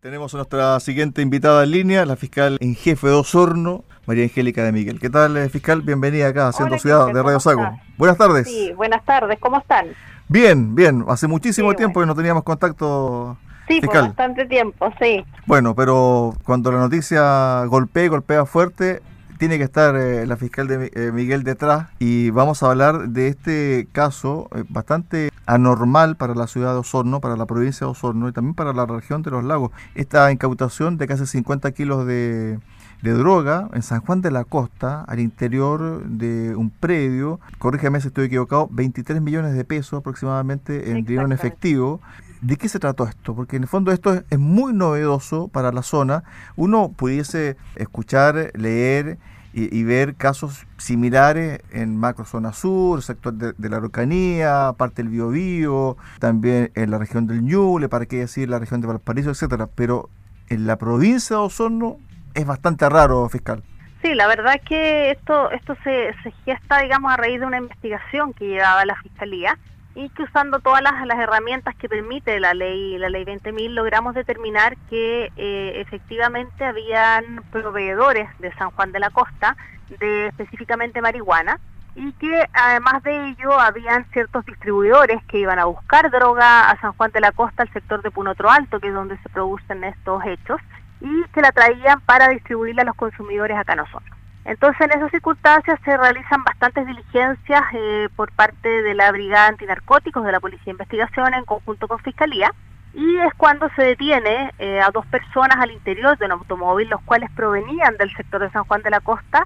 Tenemos 0.00 0.32
a 0.32 0.36
nuestra 0.36 0.78
siguiente 0.78 1.22
invitada 1.22 1.64
en 1.64 1.72
línea, 1.72 2.06
la 2.06 2.14
fiscal 2.14 2.56
en 2.60 2.76
jefe 2.76 3.08
de 3.08 3.14
Osorno, 3.14 3.82
María 4.06 4.22
Angélica 4.22 4.62
de 4.62 4.70
Miguel. 4.70 5.00
¿Qué 5.00 5.10
tal, 5.10 5.36
eh, 5.36 5.48
fiscal? 5.48 5.82
Bienvenida 5.82 6.28
acá 6.28 6.46
a 6.46 6.48
Haciendo 6.50 6.78
Ciudad 6.78 7.12
de 7.12 7.20
Radio 7.20 7.40
Sago. 7.40 7.68
Buenas 7.96 8.16
tardes. 8.16 8.46
Sí, 8.46 8.72
buenas 8.76 9.04
tardes. 9.04 9.40
¿Cómo 9.40 9.58
están? 9.58 9.88
Bien, 10.28 10.76
bien. 10.76 11.04
Hace 11.08 11.26
muchísimo 11.26 11.74
tiempo 11.74 11.98
que 11.98 12.06
no 12.06 12.14
teníamos 12.14 12.44
contacto. 12.44 13.36
Sí, 13.66 13.80
por 13.80 13.92
bastante 13.92 14.46
tiempo, 14.46 14.88
sí. 15.00 15.24
Bueno, 15.46 15.74
pero 15.74 16.32
cuando 16.44 16.70
la 16.70 16.78
noticia 16.78 17.64
golpea 17.64 18.04
y 18.04 18.08
golpea 18.08 18.46
fuerte, 18.46 19.02
tiene 19.38 19.56
que 19.56 19.64
estar 19.64 19.96
eh, 19.96 20.26
la 20.26 20.36
fiscal 20.36 20.66
de 20.66 20.90
eh, 20.94 21.12
Miguel 21.12 21.44
detrás 21.44 21.88
y 21.98 22.30
vamos 22.30 22.62
a 22.62 22.70
hablar 22.70 23.08
de 23.08 23.28
este 23.28 23.88
caso 23.92 24.48
eh, 24.54 24.64
bastante 24.68 25.30
anormal 25.46 26.16
para 26.16 26.34
la 26.34 26.46
ciudad 26.48 26.72
de 26.72 26.80
Osorno, 26.80 27.20
para 27.20 27.36
la 27.36 27.46
provincia 27.46 27.86
de 27.86 27.92
Osorno 27.92 28.28
y 28.28 28.32
también 28.32 28.54
para 28.54 28.72
la 28.72 28.84
región 28.84 29.22
de 29.22 29.30
los 29.30 29.44
lagos. 29.44 29.70
Esta 29.94 30.30
incautación 30.32 30.98
de 30.98 31.06
casi 31.06 31.24
50 31.24 31.70
kilos 31.72 32.04
de, 32.04 32.58
droga 33.02 33.68
en 33.72 33.82
San 33.82 34.00
Juan 34.00 34.20
de 34.20 34.32
la 34.32 34.44
Costa, 34.44 35.04
al 35.06 35.20
interior 35.20 36.04
de 36.04 36.56
un 36.56 36.70
predio, 36.70 37.38
corrígeme 37.58 38.00
si 38.00 38.08
estoy 38.08 38.26
equivocado, 38.26 38.68
23 38.72 39.22
millones 39.22 39.54
de 39.54 39.64
pesos 39.64 40.00
aproximadamente 40.00 40.90
en 40.90 41.04
dinero 41.04 41.26
en 41.26 41.32
efectivo. 41.32 42.00
¿De 42.40 42.56
qué 42.56 42.68
se 42.68 42.78
trató 42.78 43.06
esto? 43.06 43.34
Porque 43.34 43.56
en 43.56 43.62
el 43.62 43.68
fondo 43.68 43.90
esto 43.90 44.14
es, 44.14 44.38
muy 44.38 44.72
novedoso 44.72 45.48
para 45.48 45.72
la 45.72 45.82
zona. 45.82 46.22
Uno 46.56 46.92
pudiese 46.96 47.56
escuchar, 47.74 48.52
leer 48.54 49.18
y, 49.52 49.82
ver 49.82 50.14
casos 50.14 50.66
similares 50.76 51.60
en 51.72 51.96
macro 51.96 52.24
zona 52.24 52.52
sur, 52.52 53.02
sector 53.02 53.32
de, 53.34 53.68
la 53.68 53.78
Araucanía, 53.78 54.72
parte 54.76 55.02
del 55.02 55.10
Biobío, 55.10 55.96
también 56.20 56.70
en 56.76 56.92
la 56.92 56.98
región 56.98 57.26
del 57.26 57.42
Ñuble, 57.42 57.88
para 57.88 58.06
qué 58.06 58.18
decir 58.18 58.48
la 58.48 58.60
región 58.60 58.80
de 58.80 58.86
Valparaíso, 58.86 59.30
etcétera. 59.30 59.68
Pero 59.74 60.10
en 60.48 60.68
la 60.68 60.76
provincia 60.76 61.36
de 61.36 61.42
Osorno 61.42 61.96
es 62.34 62.46
bastante 62.46 62.88
raro, 62.88 63.28
fiscal. 63.28 63.64
Sí, 64.00 64.14
la 64.14 64.28
verdad 64.28 64.54
es 64.54 64.62
que 64.62 65.10
esto 65.10 65.50
esto 65.50 65.74
se, 65.82 66.14
se 66.22 66.30
gesta, 66.44 66.78
digamos, 66.82 67.12
a 67.12 67.16
raíz 67.16 67.40
de 67.40 67.46
una 67.46 67.58
investigación 67.58 68.32
que 68.32 68.46
llevaba 68.46 68.84
la 68.84 68.94
Fiscalía 69.02 69.58
y 69.94 70.08
que 70.10 70.22
usando 70.22 70.60
todas 70.60 70.82
las, 70.82 70.94
herramientas 71.18 71.74
que 71.76 71.88
permite 71.88 72.38
la 72.40 72.54
ley 72.54 72.98
la 72.98 73.08
ley 73.08 73.24
20.000 73.24 73.70
logramos 73.70 74.14
determinar 74.14 74.76
que 74.88 75.32
eh, 75.36 75.72
efectivamente 75.80 76.64
habían 76.64 77.42
proveedores 77.50 78.28
de 78.38 78.52
San 78.54 78.70
Juan 78.70 78.92
de 78.92 79.00
la 79.00 79.10
Costa 79.10 79.56
de 79.98 80.28
específicamente 80.28 81.00
marihuana 81.00 81.58
y 81.98 82.12
que 82.12 82.48
además 82.52 83.02
de 83.02 83.30
ello 83.30 83.58
habían 83.58 84.04
ciertos 84.12 84.46
distribuidores 84.46 85.20
que 85.24 85.38
iban 85.38 85.58
a 85.58 85.64
buscar 85.64 86.10
droga 86.12 86.70
a 86.70 86.80
San 86.80 86.92
Juan 86.92 87.10
de 87.10 87.20
la 87.20 87.32
Costa, 87.32 87.64
al 87.64 87.72
sector 87.72 88.02
de 88.02 88.12
Punotro 88.12 88.50
Alto, 88.50 88.78
que 88.78 88.86
es 88.86 88.94
donde 88.94 89.18
se 89.18 89.28
producen 89.28 89.82
estos 89.82 90.24
hechos, 90.24 90.60
y 91.00 91.24
que 91.32 91.40
la 91.40 91.50
traían 91.50 92.00
para 92.02 92.28
distribuirla 92.28 92.82
a 92.82 92.84
los 92.84 92.94
consumidores 92.94 93.56
acá 93.56 93.74
nosotros. 93.74 94.17
Entonces, 94.48 94.80
en 94.80 94.92
esas 94.92 95.10
circunstancias 95.10 95.78
se 95.84 95.94
realizan 95.94 96.42
bastantes 96.42 96.86
diligencias 96.86 97.62
eh, 97.74 98.08
por 98.16 98.32
parte 98.32 98.66
de 98.66 98.94
la 98.94 99.12
Brigada 99.12 99.48
Antinarcóticos 99.48 100.24
de 100.24 100.32
la 100.32 100.40
Policía 100.40 100.64
de 100.64 100.70
Investigación 100.70 101.34
en 101.34 101.44
conjunto 101.44 101.86
con 101.86 101.98
Fiscalía 101.98 102.54
y 102.94 103.18
es 103.18 103.34
cuando 103.36 103.68
se 103.76 103.82
detiene 103.82 104.50
eh, 104.58 104.80
a 104.80 104.90
dos 104.90 105.04
personas 105.08 105.58
al 105.58 105.70
interior 105.70 106.16
de 106.16 106.24
un 106.24 106.32
automóvil, 106.32 106.88
los 106.88 107.02
cuales 107.02 107.30
provenían 107.32 107.98
del 107.98 108.10
sector 108.16 108.40
de 108.40 108.48
San 108.48 108.64
Juan 108.64 108.80
de 108.80 108.88
la 108.88 109.00
Costa 109.00 109.44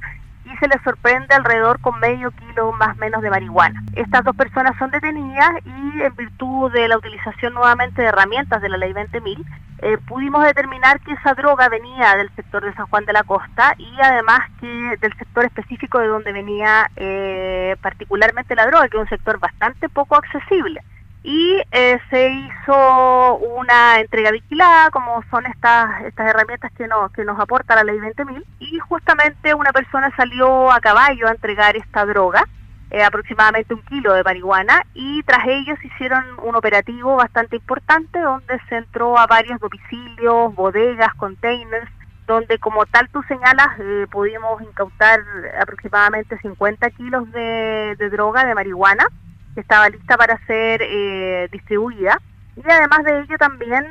se 0.62 0.68
les 0.68 0.80
sorprende 0.82 1.34
alrededor 1.34 1.80
con 1.80 1.98
medio 1.98 2.30
kilo 2.30 2.70
más 2.70 2.96
menos 2.96 3.20
de 3.20 3.30
marihuana. 3.30 3.82
Estas 3.96 4.22
dos 4.22 4.36
personas 4.36 4.78
son 4.78 4.92
detenidas 4.92 5.50
y 5.64 6.02
en 6.02 6.14
virtud 6.14 6.70
de 6.70 6.86
la 6.86 6.98
utilización 6.98 7.54
nuevamente 7.54 8.00
de 8.00 8.06
herramientas 8.06 8.62
de 8.62 8.68
la 8.68 8.76
ley 8.76 8.92
20.000, 8.92 9.44
eh, 9.78 9.98
pudimos 10.06 10.44
determinar 10.44 11.00
que 11.00 11.14
esa 11.14 11.34
droga 11.34 11.68
venía 11.68 12.14
del 12.14 12.30
sector 12.36 12.64
de 12.64 12.72
San 12.74 12.86
Juan 12.86 13.04
de 13.06 13.12
la 13.12 13.24
Costa 13.24 13.74
y 13.76 13.90
además 14.00 14.38
que 14.60 14.96
del 15.00 15.12
sector 15.18 15.46
específico 15.46 15.98
de 15.98 16.06
donde 16.06 16.32
venía 16.32 16.88
eh, 16.94 17.74
particularmente 17.82 18.54
la 18.54 18.66
droga, 18.66 18.86
que 18.86 18.98
es 18.98 19.02
un 19.02 19.08
sector 19.08 19.40
bastante 19.40 19.88
poco 19.88 20.14
accesible. 20.14 20.80
Y 21.24 21.62
eh, 21.70 22.00
se 22.10 22.30
hizo 22.30 23.36
una 23.36 24.00
entrega 24.00 24.32
vigilada, 24.32 24.90
como 24.90 25.22
son 25.30 25.46
estas, 25.46 26.02
estas 26.04 26.28
herramientas 26.28 26.72
que 26.72 26.88
nos, 26.88 27.12
que 27.12 27.24
nos 27.24 27.38
aporta 27.38 27.76
la 27.76 27.84
ley 27.84 27.98
20.000, 27.98 28.44
y 28.58 28.78
justamente 28.80 29.54
una 29.54 29.72
persona 29.72 30.12
salió 30.16 30.70
a 30.72 30.80
caballo 30.80 31.28
a 31.28 31.30
entregar 31.30 31.76
esta 31.76 32.04
droga 32.04 32.44
eh, 32.92 33.02
aproximadamente 33.02 33.72
un 33.72 33.80
kilo 33.84 34.12
de 34.12 34.22
marihuana 34.22 34.84
y 34.92 35.22
tras 35.22 35.46
ellos 35.46 35.82
hicieron 35.82 36.22
un 36.42 36.54
operativo 36.56 37.16
bastante 37.16 37.56
importante 37.56 38.20
donde 38.20 38.60
se 38.68 38.76
entró 38.76 39.18
a 39.18 39.26
varios 39.26 39.58
domicilios, 39.60 40.54
bodegas, 40.54 41.14
containers, 41.14 41.90
donde 42.26 42.58
como 42.58 42.84
tal 42.84 43.08
tú 43.08 43.22
señalas 43.22 43.68
eh, 43.78 44.06
pudimos 44.10 44.60
incautar 44.60 45.20
aproximadamente 45.58 46.36
50 46.42 46.90
kilos 46.90 47.32
de, 47.32 47.96
droga, 48.10 48.44
de 48.44 48.54
marihuana, 48.54 49.06
que 49.54 49.60
estaba 49.60 49.88
lista 49.88 50.16
para 50.16 50.38
ser 50.46 50.82
eh, 50.82 51.48
distribuida. 51.50 52.20
Y 52.56 52.70
además 52.70 53.04
de 53.04 53.20
ello 53.20 53.38
también 53.38 53.86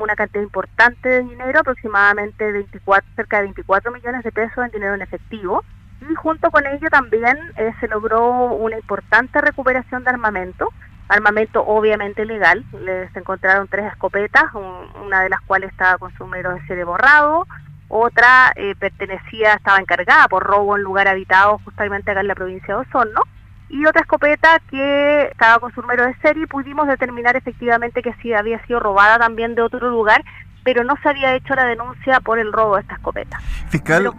una 0.00 0.16
cantidad 0.16 0.42
importante 0.42 1.08
de 1.08 1.22
dinero, 1.24 1.60
aproximadamente 1.60 2.50
24, 2.50 3.06
cerca 3.14 3.36
de 3.36 3.42
24 3.42 3.92
millones 3.92 4.24
de 4.24 4.32
pesos 4.32 4.64
en 4.64 4.70
dinero 4.70 4.94
en 4.94 5.02
efectivo, 5.02 5.62
y 6.08 6.14
junto 6.14 6.50
con 6.50 6.66
ello 6.66 6.88
también 6.90 7.36
eh, 7.56 7.72
se 7.80 7.88
logró 7.88 8.54
una 8.54 8.76
importante 8.76 9.40
recuperación 9.40 10.02
de 10.04 10.10
armamento, 10.10 10.68
armamento 11.08 11.64
obviamente 11.64 12.24
legal. 12.24 12.64
Les 12.80 13.14
encontraron 13.14 13.68
tres 13.68 13.92
escopetas, 13.92 14.44
una 15.04 15.22
de 15.22 15.28
las 15.28 15.40
cuales 15.42 15.70
estaba 15.70 15.98
con 15.98 16.12
su 16.14 16.24
número 16.24 16.54
de 16.54 16.66
serie 16.66 16.84
borrado, 16.84 17.46
otra 17.88 18.52
eh, 18.56 18.74
pertenecía, 18.78 19.54
estaba 19.54 19.78
encargada 19.78 20.26
por 20.28 20.42
robo 20.42 20.76
en 20.76 20.82
lugar 20.82 21.08
habitado 21.08 21.60
justamente 21.64 22.10
acá 22.10 22.20
en 22.20 22.28
la 22.28 22.34
provincia 22.34 22.74
de 22.74 22.80
Osorno, 22.80 23.22
y 23.72 23.86
otra 23.86 24.02
escopeta 24.02 24.60
que 24.70 25.28
estaba 25.30 25.58
con 25.58 25.72
su 25.72 25.80
número 25.80 26.04
de 26.04 26.14
serie 26.16 26.44
y 26.44 26.46
pudimos 26.46 26.86
determinar 26.86 27.36
efectivamente 27.36 28.02
que 28.02 28.12
sí 28.20 28.32
había 28.34 28.64
sido 28.66 28.78
robada 28.80 29.18
también 29.18 29.54
de 29.54 29.62
otro 29.62 29.90
lugar, 29.90 30.22
pero 30.62 30.84
no 30.84 30.94
se 31.02 31.08
había 31.08 31.34
hecho 31.34 31.54
la 31.54 31.64
denuncia 31.64 32.20
por 32.20 32.38
el 32.38 32.52
robo 32.52 32.76
de 32.76 32.82
esta 32.82 32.94
escopeta. 32.94 33.40
Fiscal. 33.70 34.12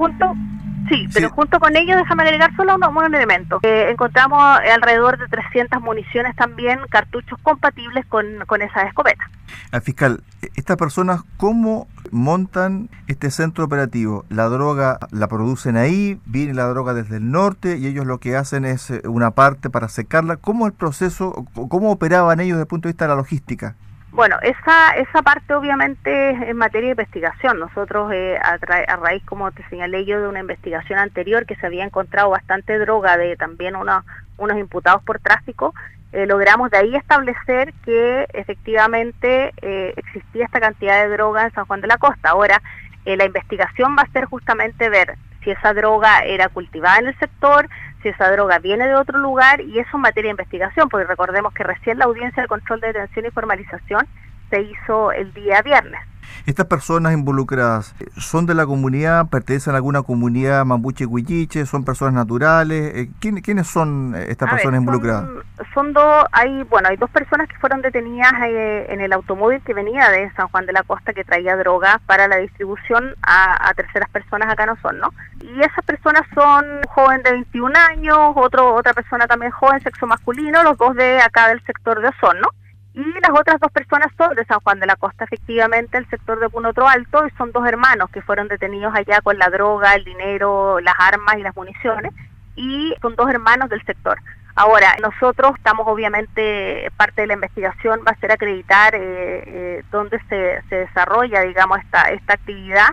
Sí, 0.90 1.08
pero 1.14 1.30
junto 1.30 1.60
con 1.60 1.76
ello, 1.76 1.96
déjame 1.96 2.24
agregar 2.24 2.56
solo 2.56 2.76
un, 2.76 3.16
elemento. 3.16 3.60
Eh, 3.64 3.90
encontramos 3.90 4.42
alrededor 4.42 5.18
de 5.18 5.28
300 5.28 5.82
municiones 5.82 6.36
también, 6.36 6.80
cartuchos 6.90 7.40
compatibles 7.42 8.06
con, 8.08 8.26
con 8.48 8.62
esas 8.62 8.88
escopetas. 8.88 9.28
Al 9.72 9.82
fiscal, 9.82 10.24
¿estas 10.56 10.78
personas 10.78 11.22
cómo 11.38 11.88
montan 12.12 12.90
este 13.08 13.32
centro 13.32 13.66
operativo? 13.66 14.26
¿La 14.30 14.46
droga 14.50 15.00
la 15.12 15.28
producen 15.28 15.78
ahí? 15.78 16.20
¿Viene 16.26 16.54
la 16.54 16.66
droga 16.66 16.94
desde 16.94 17.18
el 17.18 17.32
norte? 17.32 17.78
¿Y 17.78 17.88
ellos 17.88 18.06
lo 18.06 18.20
que 18.20 18.36
hacen 18.36 18.66
es 18.66 18.90
eh, 18.90 19.02
una 19.06 19.32
parte 19.32 19.70
para 19.70 19.90
secarla? 19.90 20.38
¿Cómo 20.38 20.68
el 20.68 20.74
proceso, 20.74 21.46
cómo 21.54 21.92
operaban 21.92 22.40
ellos 22.40 22.56
desde 22.56 22.64
el 22.64 22.68
punto 22.68 22.88
de 22.88 22.94
vista 22.94 23.06
de 23.06 23.10
la 23.10 23.16
logística? 23.16 23.76
Bueno, 24.13 24.38
esa, 24.44 24.91
esa 24.91 25.24
parte 25.24 25.56
obviamente 25.56 26.29
es 26.29 26.41
en 26.44 26.56
materia 26.56 26.90
de 26.90 27.01
investigación. 27.01 27.57
Nosotros, 27.57 28.12
eh, 28.13 28.38
a, 28.40 28.57
raíz, 28.57 29.24
como 29.25 29.51
te 29.51 29.68
señalé 29.69 30.06
yo, 30.06 30.22
de 30.22 30.28
una 30.28 30.40
investigación 30.40 31.00
anterior 31.00 31.47
que 31.47 31.56
se 31.56 31.66
había 31.66 31.84
encontrado 31.84 32.29
bastante 32.29 32.78
droga 32.78 33.18
de 33.18 33.35
también 33.38 33.75
unos 33.75 34.57
imputados 34.59 35.02
por 35.02 35.18
tráfico, 35.18 35.73
eh, 36.12 36.28
logramos 36.28 36.69
de 36.69 36.78
ahí 36.78 36.96
establecer 36.96 37.73
que 37.84 38.28
efectivamente 38.34 39.52
eh, 39.63 39.96
existía 39.97 40.46
esta 40.46 40.59
cantidad 40.59 41.02
de 41.02 41.09
droga 41.09 41.46
en 41.46 41.53
San 41.53 41.66
Juan 41.66 41.81
de 41.81 41.88
la 41.88 41.97
Costa. 41.97 42.29
Ahora, 42.29 42.62
la 43.06 43.25
investigación 43.25 43.96
va 43.97 44.03
a 44.03 44.12
ser 44.12 44.25
justamente 44.25 44.90
ver 44.90 45.18
si 45.44 45.50
esa 45.50 45.73
droga 45.73 46.19
era 46.19 46.50
cultivada 46.50 47.00
en 47.00 47.07
el 47.07 47.18
sector, 47.18 47.68
si 48.03 48.09
esa 48.09 48.30
droga 48.31 48.59
viene 48.59 48.86
de 48.86 48.96
otro 48.96 49.18
lugar 49.18 49.62
y 49.62 49.80
eso 49.80 49.96
en 49.96 50.02
materia 50.02 50.28
de 50.28 50.34
investigación, 50.34 50.90
porque 50.90 51.08
recordemos 51.08 51.53
que 51.53 51.64
recién 51.64 51.97
la 51.97 52.06
audiencia 52.06 52.44
de 52.44 52.50
control 52.50 52.81
de 52.81 52.88
detención 52.88 53.25
y 53.25 53.31
formalización 53.31 54.08
se 54.50 54.62
hizo 54.62 55.12
el 55.14 55.34
día 55.34 55.62
viernes. 55.62 56.02
¿Estas 56.46 56.66
personas 56.66 57.14
involucradas 57.14 57.96
eh, 58.02 58.08
son 58.17 58.46
de 58.46 58.53
la 58.53 58.66
comunidad, 58.66 59.29
pertenecen 59.29 59.73
a 59.73 59.78
alguna 59.78 60.02
comunidad 60.02 60.66
mambuche 60.66 61.06
huilliche, 61.06 61.66
son 61.66 61.85
personas 61.85 62.16
naturales? 62.16 62.96
Eh, 62.96 63.09
¿Quiénes 63.22 63.66
son 63.66 64.14
eh, 64.14 64.26
estas 64.28 64.50
personas 64.50 64.82
involucradas? 64.82 65.29
Son, 65.73 65.94
dos, 65.94 66.26
hay, 66.34 66.64
bueno, 66.64 66.90
hay 66.90 66.97
dos 66.97 67.09
personas 67.12 67.47
que 67.47 67.56
fueron 67.59 67.82
detenidas 67.82 68.34
en 68.44 69.00
el 69.00 69.14
automóvil 69.14 69.62
que 69.62 69.73
venía 69.73 70.09
de 70.09 70.29
San 70.34 70.50
Juan 70.50 70.66
de 70.66 70.73
la 70.73 70.84
Costa 70.84 71.14
que 71.14 71.23
traía 71.23 71.56
droga 71.56 72.02
para 72.06 72.28
la 72.28 72.35
distribución 72.38 73.16
a, 73.22 73.73
terceras 73.76 74.09
personas 74.09 74.52
acá 74.52 74.66
no 74.66 74.76
son, 74.82 75.00
¿no? 75.00 75.14
Y 75.41 75.62
esas 75.62 75.85
personas 75.85 76.23
son 76.35 76.66
un 76.66 76.84
joven 76.90 77.23
de 77.23 77.32
21 77.32 77.73
años, 77.90 78.17
otro, 78.35 78.76
otra 78.76 78.94
persona 78.94 79.28
también 79.28 79.52
joven, 79.52 79.79
sexo 79.79 80.08
masculino, 80.08 80.62
los 80.64 80.78
dos 80.78 80.94
de 80.96 81.22
acá 81.22 81.47
del 81.47 81.64
sector 81.64 82.02
de 82.02 82.09
Osorno. 82.09 82.50
Y 82.93 83.03
las 83.03 83.31
otras 83.31 83.59
dos 83.59 83.72
personas 83.72 84.09
son 84.17 84.35
de 84.35 84.45
San 84.45 84.59
Juan 84.59 84.79
de 84.79 84.85
la 84.85 84.95
Costa, 84.95 85.23
efectivamente, 85.23 85.97
el 85.97 86.07
sector 86.09 86.40
de 86.40 86.49
Punotro 86.49 86.87
Alto, 86.87 87.25
y 87.25 87.31
son 87.31 87.51
dos 87.51 87.66
hermanos 87.67 88.09
que 88.11 88.22
fueron 88.22 88.47
detenidos 88.47 88.93
allá 88.93 89.22
con 89.22 89.37
la 89.40 89.49
droga, 89.49 89.95
el 89.95 90.03
dinero, 90.03 90.79
las 90.79 90.93
armas 90.99 91.37
y 91.37 91.41
las 91.41 91.55
municiones, 91.55 92.13
y 92.55 92.93
son 93.01 93.16
dos 93.16 93.29
hermanos 93.29 93.69
del 93.69 93.84
sector. 93.84 94.19
Ahora, 94.55 94.95
nosotros 95.01 95.53
estamos 95.57 95.87
obviamente, 95.87 96.91
parte 96.95 97.22
de 97.22 97.28
la 97.28 97.34
investigación 97.34 98.01
va 98.07 98.11
a 98.11 98.19
ser 98.19 98.31
acreditar 98.31 98.93
eh, 98.93 98.99
eh, 99.01 99.84
dónde 99.90 100.19
se, 100.29 100.61
se 100.69 100.75
desarrolla, 100.75 101.41
digamos, 101.41 101.79
esta, 101.79 102.11
esta 102.11 102.34
actividad, 102.34 102.90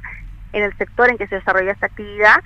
en 0.54 0.64
el 0.64 0.76
sector 0.78 1.10
en 1.10 1.18
que 1.18 1.26
se 1.26 1.36
desarrolla 1.36 1.72
esta 1.72 1.86
actividad. 1.86 2.36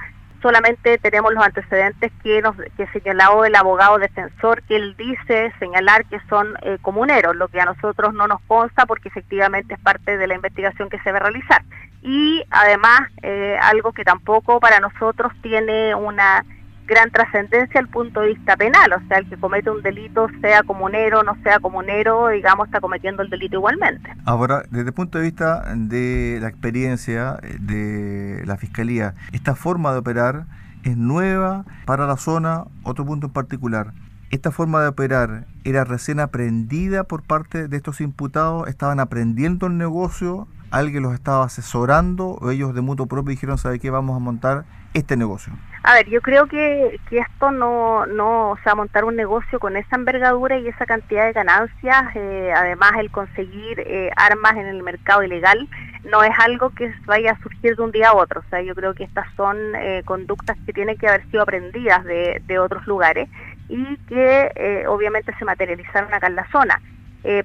Solamente 0.44 0.98
tenemos 0.98 1.32
los 1.32 1.42
antecedentes 1.42 2.12
que, 2.22 2.42
nos, 2.42 2.54
que 2.76 2.86
señalado 2.88 3.46
el 3.46 3.54
abogado 3.54 3.96
defensor, 3.96 4.62
que 4.64 4.76
él 4.76 4.94
dice 4.94 5.50
señalar 5.58 6.04
que 6.04 6.20
son 6.28 6.54
eh, 6.60 6.76
comuneros, 6.82 7.34
lo 7.34 7.48
que 7.48 7.62
a 7.62 7.64
nosotros 7.64 8.12
no 8.12 8.26
nos 8.26 8.42
consta 8.42 8.84
porque 8.84 9.08
efectivamente 9.08 9.72
es 9.72 9.80
parte 9.80 10.18
de 10.18 10.26
la 10.26 10.34
investigación 10.34 10.90
que 10.90 11.00
se 11.00 11.12
va 11.12 11.16
a 11.16 11.22
realizar. 11.22 11.62
Y 12.02 12.44
además, 12.50 13.08
eh, 13.22 13.56
algo 13.62 13.94
que 13.94 14.04
tampoco 14.04 14.60
para 14.60 14.80
nosotros 14.80 15.32
tiene 15.40 15.94
una 15.94 16.44
gran 16.86 17.10
trascendencia 17.10 17.80
al 17.80 17.88
punto 17.88 18.20
de 18.20 18.28
vista 18.28 18.56
penal, 18.56 18.92
o 18.92 19.08
sea, 19.08 19.18
el 19.18 19.28
que 19.28 19.36
comete 19.36 19.70
un 19.70 19.82
delito, 19.82 20.28
sea 20.40 20.62
comunero, 20.62 21.22
no 21.22 21.36
sea 21.42 21.58
comunero, 21.58 22.28
digamos, 22.28 22.66
está 22.66 22.80
cometiendo 22.80 23.22
el 23.22 23.30
delito 23.30 23.56
igualmente. 23.56 24.14
Ahora, 24.24 24.62
desde 24.70 24.88
el 24.88 24.94
punto 24.94 25.18
de 25.18 25.24
vista 25.24 25.62
de 25.74 26.38
la 26.40 26.48
experiencia 26.48 27.38
eh, 27.42 27.56
de 27.60 28.42
la 28.46 28.56
Fiscalía, 28.56 29.14
¿esta 29.32 29.54
forma 29.54 29.92
de 29.92 29.98
operar 29.98 30.46
es 30.82 30.96
nueva 30.96 31.64
para 31.86 32.06
la 32.06 32.16
zona? 32.16 32.64
Otro 32.82 33.06
punto 33.06 33.28
en 33.28 33.32
particular, 33.32 33.92
¿esta 34.30 34.50
forma 34.50 34.82
de 34.82 34.88
operar 34.88 35.46
era 35.64 35.84
recién 35.84 36.20
aprendida 36.20 37.04
por 37.04 37.22
parte 37.22 37.68
de 37.68 37.76
estos 37.76 38.00
imputados? 38.00 38.68
¿Estaban 38.68 39.00
aprendiendo 39.00 39.66
el 39.66 39.78
negocio? 39.78 40.46
¿Alguien 40.70 41.02
los 41.02 41.14
estaba 41.14 41.44
asesorando 41.44 42.38
o 42.40 42.50
ellos 42.50 42.74
de 42.74 42.80
mutuo 42.80 43.06
propio 43.06 43.30
dijeron, 43.30 43.58
¿sabe 43.58 43.78
qué? 43.78 43.90
Vamos 43.90 44.16
a 44.16 44.18
montar 44.18 44.64
este 44.94 45.16
negocio. 45.16 45.52
A 45.82 45.92
ver, 45.92 46.08
yo 46.08 46.22
creo 46.22 46.46
que, 46.46 46.98
que 47.10 47.18
esto 47.18 47.50
no, 47.50 48.06
no, 48.06 48.52
o 48.52 48.58
sea, 48.64 48.74
montar 48.74 49.04
un 49.04 49.16
negocio 49.16 49.60
con 49.60 49.76
esa 49.76 49.96
envergadura 49.96 50.56
y 50.56 50.66
esa 50.66 50.86
cantidad 50.86 51.26
de 51.26 51.34
ganancias, 51.34 52.04
eh, 52.14 52.52
además 52.56 52.92
el 52.98 53.10
conseguir 53.10 53.80
eh, 53.80 54.10
armas 54.16 54.56
en 54.56 54.66
el 54.66 54.82
mercado 54.82 55.22
ilegal, 55.22 55.68
no 56.04 56.22
es 56.22 56.32
algo 56.38 56.70
que 56.70 56.90
vaya 57.04 57.32
a 57.32 57.42
surgir 57.42 57.76
de 57.76 57.82
un 57.82 57.92
día 57.92 58.08
a 58.08 58.14
otro. 58.14 58.40
O 58.40 58.48
sea, 58.48 58.62
yo 58.62 58.74
creo 58.74 58.94
que 58.94 59.04
estas 59.04 59.26
son 59.36 59.58
eh, 59.74 60.02
conductas 60.06 60.56
que 60.64 60.72
tienen 60.72 60.96
que 60.96 61.06
haber 61.06 61.28
sido 61.30 61.42
aprendidas 61.42 62.02
de, 62.04 62.40
de 62.46 62.58
otros 62.58 62.86
lugares 62.86 63.28
y 63.68 63.96
que 64.08 64.84
obviamente 64.88 65.34
se 65.38 65.44
materializaron 65.44 66.12
acá 66.12 66.28
en 66.28 66.36
la 66.36 66.50
zona. 66.50 66.80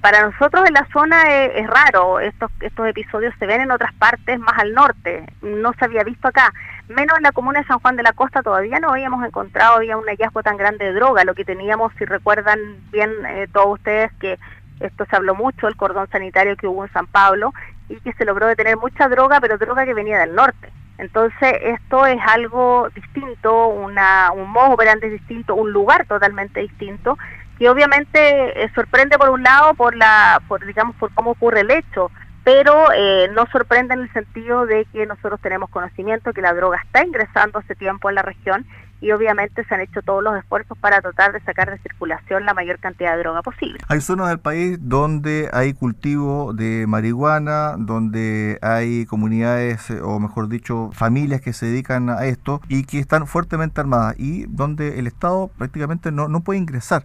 Para 0.02 0.26
nosotros 0.26 0.66
en 0.68 0.74
la 0.74 0.86
zona 0.92 1.22
es, 1.44 1.66
raro, 1.66 2.20
estos, 2.20 2.50
estos 2.60 2.86
episodios 2.86 3.34
se 3.38 3.46
ven 3.46 3.62
en 3.62 3.70
otras 3.70 3.94
partes 3.94 4.38
más 4.38 4.58
al 4.58 4.74
norte, 4.74 5.24
no 5.40 5.72
se 5.72 5.86
había 5.86 6.04
visto 6.04 6.28
acá 6.28 6.52
menos 6.90 7.16
en 7.16 7.22
la 7.22 7.32
comuna 7.32 7.60
de 7.60 7.66
San 7.66 7.78
Juan 7.78 7.96
de 7.96 8.02
la 8.02 8.12
Costa 8.12 8.42
todavía 8.42 8.80
no 8.80 8.90
habíamos 8.90 9.24
encontrado 9.24 9.76
había 9.76 9.96
un 9.96 10.06
hallazgo 10.06 10.42
tan 10.42 10.56
grande 10.56 10.86
de 10.86 10.92
droga. 10.92 11.24
Lo 11.24 11.34
que 11.34 11.44
teníamos, 11.44 11.92
si 11.98 12.04
recuerdan 12.04 12.58
bien 12.90 13.10
eh, 13.26 13.46
todos 13.52 13.78
ustedes, 13.78 14.12
que 14.20 14.38
esto 14.80 15.04
se 15.08 15.16
habló 15.16 15.34
mucho, 15.34 15.68
el 15.68 15.76
cordón 15.76 16.08
sanitario 16.10 16.56
que 16.56 16.66
hubo 16.66 16.84
en 16.84 16.92
San 16.92 17.06
Pablo, 17.06 17.52
y 17.88 17.96
que 18.00 18.12
se 18.14 18.24
logró 18.24 18.46
detener 18.46 18.76
mucha 18.76 19.08
droga, 19.08 19.40
pero 19.40 19.58
droga 19.58 19.84
que 19.84 19.94
venía 19.94 20.18
del 20.18 20.34
norte. 20.34 20.72
Entonces, 20.98 21.54
esto 21.62 22.06
es 22.06 22.18
algo 22.26 22.88
distinto, 22.94 23.68
una, 23.68 24.32
un 24.32 24.50
modo 24.50 24.72
operante 24.72 25.08
distinto, 25.08 25.54
un 25.54 25.72
lugar 25.72 26.06
totalmente 26.06 26.60
distinto, 26.60 27.16
que 27.60 27.68
obviamente 27.68 28.64
eh, 28.64 28.72
sorprende 28.74 29.18
por 29.18 29.28
un 29.28 29.42
lado 29.42 29.74
por 29.74 29.94
la, 29.94 30.40
por 30.48 30.64
digamos, 30.64 30.96
por 30.96 31.12
cómo 31.12 31.32
ocurre 31.32 31.60
el 31.60 31.70
hecho, 31.70 32.10
pero 32.42 32.90
eh, 32.90 33.28
no 33.34 33.44
sorprende 33.52 33.92
en 33.92 34.00
el 34.00 34.12
sentido 34.14 34.64
de 34.64 34.86
que 34.86 35.04
nosotros 35.04 35.38
tenemos 35.42 35.68
conocimiento 35.68 36.32
que 36.32 36.40
la 36.40 36.54
droga 36.54 36.80
está 36.82 37.04
ingresando 37.04 37.58
hace 37.58 37.74
tiempo 37.74 38.08
en 38.08 38.14
la 38.14 38.22
región 38.22 38.66
y 39.00 39.12
obviamente 39.12 39.64
se 39.64 39.74
han 39.74 39.80
hecho 39.80 40.02
todos 40.02 40.22
los 40.22 40.36
esfuerzos 40.36 40.76
para 40.78 41.00
tratar 41.00 41.32
de 41.32 41.40
sacar 41.40 41.70
de 41.70 41.78
circulación 41.78 42.44
la 42.44 42.54
mayor 42.54 42.78
cantidad 42.78 43.14
de 43.14 43.20
droga 43.20 43.42
posible. 43.42 43.78
Hay 43.88 44.00
zonas 44.00 44.28
del 44.28 44.38
país 44.38 44.78
donde 44.80 45.48
hay 45.52 45.72
cultivo 45.74 46.52
de 46.52 46.86
marihuana, 46.86 47.76
donde 47.78 48.58
hay 48.62 49.06
comunidades, 49.06 49.90
eh, 49.90 50.00
o 50.02 50.18
mejor 50.20 50.48
dicho, 50.48 50.90
familias 50.92 51.40
que 51.40 51.52
se 51.52 51.66
dedican 51.66 52.10
a 52.10 52.24
esto 52.26 52.60
y 52.68 52.84
que 52.84 52.98
están 52.98 53.26
fuertemente 53.26 53.80
armadas 53.80 54.14
y 54.18 54.46
donde 54.46 54.98
el 54.98 55.06
Estado 55.06 55.50
prácticamente 55.56 56.12
no, 56.12 56.28
no 56.28 56.40
puede 56.40 56.58
ingresar. 56.58 57.04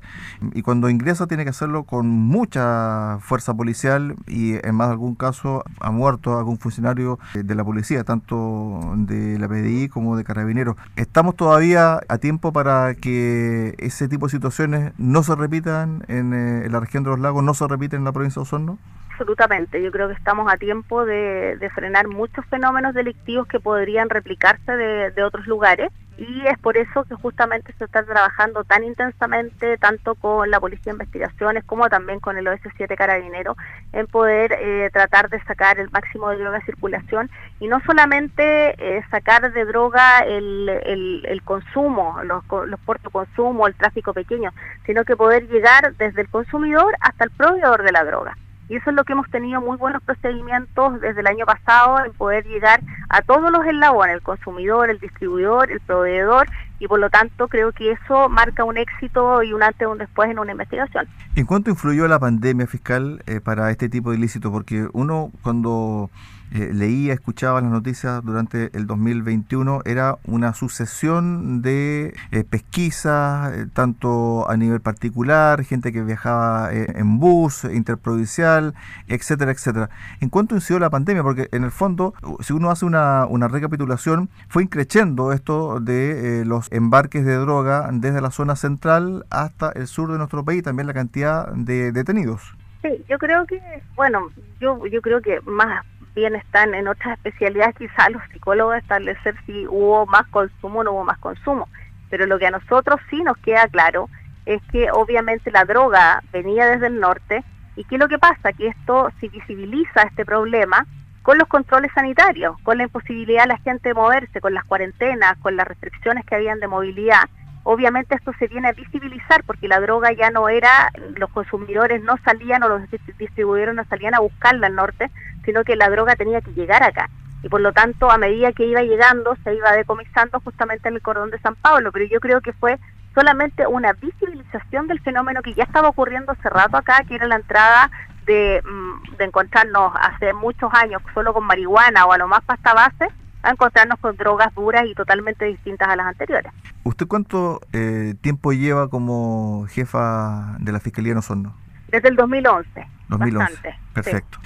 Y 0.54 0.62
cuando 0.62 0.90
ingresa 0.90 1.28
tiene 1.28 1.44
que 1.44 1.50
hacerlo 1.52 1.84
con 1.84 2.08
mucha 2.08 3.18
fuerza 3.22 3.54
policial 3.54 4.16
y 4.28 4.56
en 4.66 4.76
más 4.76 4.88
de 4.88 4.94
algún 4.94 5.16
caso 5.16 5.64
ha 5.80 5.92
muerto 5.92 6.38
algún 6.38 6.58
funcionario 6.58 7.20
de 7.34 7.56
la 7.56 7.64
policía, 7.64 8.04
tanto 8.04 8.94
de 8.96 9.40
la 9.40 9.48
PDI 9.48 9.90
como 9.90 10.18
de 10.18 10.24
carabineros. 10.24 10.76
Estamos 10.96 11.36
todavía 11.36 11.85
a 12.08 12.18
tiempo 12.18 12.52
para 12.54 12.96
que 12.96 13.76
ese 13.78 14.08
tipo 14.08 14.28
de 14.28 14.32
situaciones 14.32 14.94
no 14.98 15.24
se 15.24 15.36
repitan 15.36 16.04
en, 16.08 16.34
eh, 16.34 16.70
la 16.70 16.80
región 16.80 17.04
de 17.04 17.12
los 17.12 17.20
lagos, 17.20 17.44
no 17.44 17.54
se 17.54 17.68
repiten 17.68 18.00
en 18.00 18.06
la 18.06 18.12
provincia 18.12 18.40
de 18.40 18.44
Osorno? 18.44 18.78
Absolutamente, 19.18 19.82
yo 19.82 19.94
creo 19.94 20.10
que 20.10 20.14
estamos 20.14 20.52
a 20.52 20.58
tiempo 20.58 21.06
de, 21.06 21.58
frenar 21.74 22.10
muchos 22.10 22.46
fenómenos 22.48 22.94
delictivos 22.94 23.48
que 23.48 23.62
podrían 23.62 24.10
replicarse 24.10 24.74
de 24.74 25.24
otros 25.24 25.48
lugares 25.48 25.90
y 26.18 26.48
es 26.48 26.58
por 26.60 26.78
eso 26.78 27.04
que 27.04 27.16
justamente 27.16 27.74
se 27.78 27.86
está 27.86 28.04
trabajando 28.04 28.64
tan 28.64 28.84
intensamente, 28.84 29.78
tanto 29.78 30.16
con 30.16 30.50
la 30.50 30.60
Policía 30.60 30.86
de 30.86 30.92
Investigaciones 30.92 31.64
como 31.66 31.90
también 31.90 32.20
con 32.20 32.38
el 32.38 32.48
OS7 32.48 32.96
Carabinero, 32.96 33.58
en 33.92 34.08
poder 34.08 34.54
eh, 34.54 34.90
tratar 34.94 35.30
de 35.30 35.44
sacar 35.44 35.78
el 35.80 35.90
máximo 35.92 36.30
de 36.30 36.38
droga 36.38 36.60
de 36.60 36.66
circulación 36.66 37.30
y 37.60 37.68
no 37.68 37.82
solamente 37.86 38.76
eh, 38.78 39.04
sacar 39.12 39.52
de 39.52 39.66
droga 39.66 40.20
el, 40.20 40.70
el, 40.70 41.42
consumo, 41.44 42.18
los, 42.24 42.44
los 42.68 42.80
puertos 42.82 43.12
consumo, 43.12 43.68
el 43.68 43.76
tráfico 43.76 44.14
pequeño, 44.14 44.52
sino 44.86 45.04
que 45.04 45.18
poder 45.18 45.48
llegar 45.50 45.96
desde 45.98 46.22
el 46.22 46.30
consumidor 46.30 46.96
hasta 47.02 47.26
el 47.26 47.32
proveedor 47.32 47.84
de 47.84 47.92
la 47.92 48.06
droga. 48.06 48.38
Y 48.68 48.76
eso 48.76 48.90
es 48.90 48.96
lo 48.96 49.04
que 49.04 49.14
hemos 49.14 49.30
tenido 49.30 49.62
muy 49.62 49.78
buenos 49.78 50.02
procedimientos 50.04 51.00
desde 51.02 51.20
el 51.22 51.28
año 51.28 51.46
pasado 51.46 52.04
en 52.04 52.14
poder 52.14 52.46
llegar 52.46 52.82
a 53.10 53.22
todos 53.22 53.52
los 53.52 53.66
eslabones, 53.66 54.16
el 54.16 54.22
consumidor, 54.22 54.90
el 54.90 55.00
distribuidor, 55.00 55.72
el 55.72 55.80
proveedor, 55.82 56.48
y 56.80 56.88
por 56.88 57.00
lo 57.00 57.10
tanto 57.10 57.48
creo 57.48 57.72
que 57.72 57.92
eso 57.92 58.28
marca 58.30 58.64
un 58.64 58.78
éxito 58.78 59.44
y 59.44 59.54
un 59.54 59.64
antes 59.64 59.82
y 59.82 59.86
un 59.86 59.98
después 59.98 60.30
en 60.30 60.40
una 60.40 60.52
investigación. 60.52 61.08
¿En 61.36 61.46
cuánto 61.46 61.70
influyó 61.70 62.08
la 62.08 62.20
pandemia 62.20 62.68
fiscal 62.68 63.24
eh, 63.28 63.40
para 63.40 63.72
este 63.72 63.88
tipo 63.88 64.12
de 64.12 64.18
ilícitos? 64.18 64.52
Porque 64.52 64.88
uno 64.94 65.32
cuando 65.42 66.10
eh, 66.56 66.72
leía, 66.74 67.14
escuchaba 67.14 67.60
las 67.60 67.70
noticias 67.70 68.24
durante 68.24 68.70
el 68.78 68.88
2021, 68.88 69.82
era 69.84 70.18
una 70.24 70.54
sucesión 70.54 71.62
de 71.62 72.16
eh, 72.32 72.46
pesquisas, 72.50 73.52
eh, 73.52 73.68
tanto 73.74 74.50
a 74.50 74.56
nivel 74.56 74.80
particular, 74.80 75.66
gente 75.66 75.92
que 75.92 76.02
viajaba 76.02 76.70
en 76.72 77.20
bus, 77.20 77.66
interprovincial, 77.66 78.74
etcétera, 79.10 79.52
etcétera. 79.52 79.90
¿En 80.22 80.30
cuánto 80.30 80.56
incidió 80.56 80.80
la 80.80 80.90
pandemia? 80.90 81.24
Porque 81.24 81.50
en 81.52 81.66
el 81.66 81.72
fondo, 81.72 82.14
si 82.40 82.54
uno 82.54 82.72
hace 82.72 82.86
una, 82.86 83.26
una 83.26 83.50
recapitulación, 83.50 84.30
fue 84.48 84.64
increciendo 84.64 85.34
esto 85.34 85.82
de 85.82 86.46
los 86.46 86.72
embarques 86.72 87.26
de 87.26 87.36
droga 87.36 87.90
desde 87.92 88.22
la 88.22 88.32
zona 88.32 88.56
central 88.56 89.26
hasta 89.30 89.72
el 89.72 89.88
sur 89.88 90.10
de 90.10 90.18
nuestro 90.18 90.46
país, 90.46 90.64
también 90.64 90.88
la 90.88 90.94
cantidad 90.94 91.52
de 91.52 91.92
detenidos. 91.92 92.56
Sí, 92.82 93.04
yo 93.10 93.18
creo 93.18 93.46
que, 93.46 93.60
bueno, 93.96 94.30
yo, 94.62 94.86
yo 94.86 95.02
creo 95.02 95.20
que 95.20 95.42
más 95.42 95.84
bien 96.16 96.36
están 96.36 96.74
en 96.74 96.88
otras 96.88 97.18
especialidades 97.18 97.76
quizás 97.76 98.10
los 98.10 98.24
psicólogos 98.32 98.78
establecer 98.78 99.36
si 99.46 99.68
hubo 99.68 100.06
más 100.06 100.26
consumo 100.28 100.80
o 100.80 100.84
no 100.84 100.92
hubo 100.94 101.04
más 101.04 101.20
consumo. 101.20 101.68
Pero 102.10 102.26
lo 102.26 102.40
que 102.40 102.48
a 102.48 102.52
nosotros 102.52 103.00
sí 103.10 103.22
nos 103.24 103.38
queda 103.38 103.68
claro 103.68 104.10
es 104.46 104.62
que 104.72 104.90
obviamente 104.92 105.52
la 105.52 105.66
droga 105.66 106.24
venía 106.32 106.66
desde 106.68 106.88
el 106.88 107.00
norte 107.00 107.44
y 107.76 107.84
que 107.84 107.98
lo 107.98 108.08
que 108.08 108.18
pasa 108.18 108.54
que 108.54 108.68
esto 108.68 109.12
se 109.20 109.28
visibiliza 109.28 110.04
este 110.04 110.26
problema 110.26 110.86
con 111.22 111.38
los 111.38 111.48
controles 111.48 111.92
sanitarios, 111.94 112.56
con 112.62 112.78
la 112.78 112.84
imposibilidad 112.84 113.44
de 113.44 113.50
la 113.50 113.58
gente 113.58 113.90
de 113.90 113.96
moverse, 113.96 114.40
con 114.40 114.54
las 114.54 114.64
cuarentenas, 114.64 115.38
con 115.40 115.56
las 115.56 115.68
restricciones 115.68 116.24
que 116.26 116.36
habían 116.36 116.60
de 116.60 116.68
movilidad 116.68 117.24
obviamente 117.66 118.16
esto 118.16 118.32
se 118.38 118.48
viene 118.48 118.70
a 118.70 118.74
visibilizar 118.74 119.44
porque 119.44 119.68
la 119.68 119.80
droga 119.80 120.14
ya 120.14 120.30
no 120.30 120.48
era, 120.50 120.92
los 121.18 121.30
consumidores 121.32 122.02
no 122.04 122.16
salían 122.24 122.64
o 122.64 122.70
los 122.70 122.82
distribuidores 123.18 123.76
no 123.76 123.84
salían 123.86 124.14
a 124.14 124.20
buscarla 124.20 124.68
al 124.68 124.76
norte, 124.76 125.10
sino 125.44 125.64
que 125.64 125.76
la 125.76 125.90
droga 125.90 126.16
tenía 126.16 126.42
que 126.42 126.54
llegar 126.54 126.84
acá. 126.84 127.10
Y 127.42 127.50
por 127.50 127.62
lo 127.62 127.74
tanto, 127.74 128.10
a 128.10 128.18
medida 128.18 128.54
que 128.54 128.66
iba 128.66 128.82
llegando, 128.82 129.36
se 129.44 129.56
iba 129.56 129.72
decomisando 129.72 130.40
justamente 130.42 130.90
en 130.90 130.96
el 130.96 131.02
cordón 131.02 131.32
de 131.32 131.40
San 131.40 131.56
Pablo. 131.56 131.92
Pero 131.92 132.06
yo 132.06 132.20
creo 132.20 132.42
que 132.42 132.54
fue 132.54 132.80
solamente 133.14 133.66
una 133.68 133.94
visibilización 133.94 134.88
del 134.88 135.00
fenómeno 135.02 135.42
que 135.42 135.54
ya 135.54 135.64
estaba 135.64 135.90
ocurriendo 135.90 136.32
hace 136.32 136.50
rato 136.50 136.78
acá, 136.78 137.04
que 137.08 137.16
era 137.16 137.28
la 137.28 137.36
entrada 137.36 137.90
de, 138.26 138.62
mm, 138.64 139.18
de 139.18 139.26
encontrarnos 139.26 139.94
hace 140.00 140.34
muchos 140.34 140.72
años 140.74 141.02
solo 141.14 141.34
con 141.34 141.46
marihuana 141.46 142.06
o 142.06 142.14
a 142.14 142.18
lo 142.18 142.28
más 142.28 142.44
pasta 142.44 142.74
base, 142.74 143.08
a 143.46 143.52
encontrarnos 143.52 144.00
con 144.00 144.16
drogas 144.18 144.54
duras 144.56 144.84
y 144.86 144.94
totalmente 144.94 145.46
distintas 145.46 145.88
a 145.88 145.96
las 145.96 146.08
anteriores. 146.08 146.52
¿Usted 146.84 147.08
cuánto 147.08 147.62
eh, 147.74 148.16
tiempo 148.22 148.52
lleva 148.54 148.90
como 148.90 149.66
jefa 149.70 150.58
de 150.60 150.72
la 150.72 150.80
Fiscalía 150.80 151.12
en 151.12 151.20
Osorno? 151.20 151.56
Desde 151.90 152.10
el 152.10 152.16
2011. 152.16 152.88
2011. 153.10 153.38
Bastante. 153.38 153.80
Perfecto. 153.94 154.40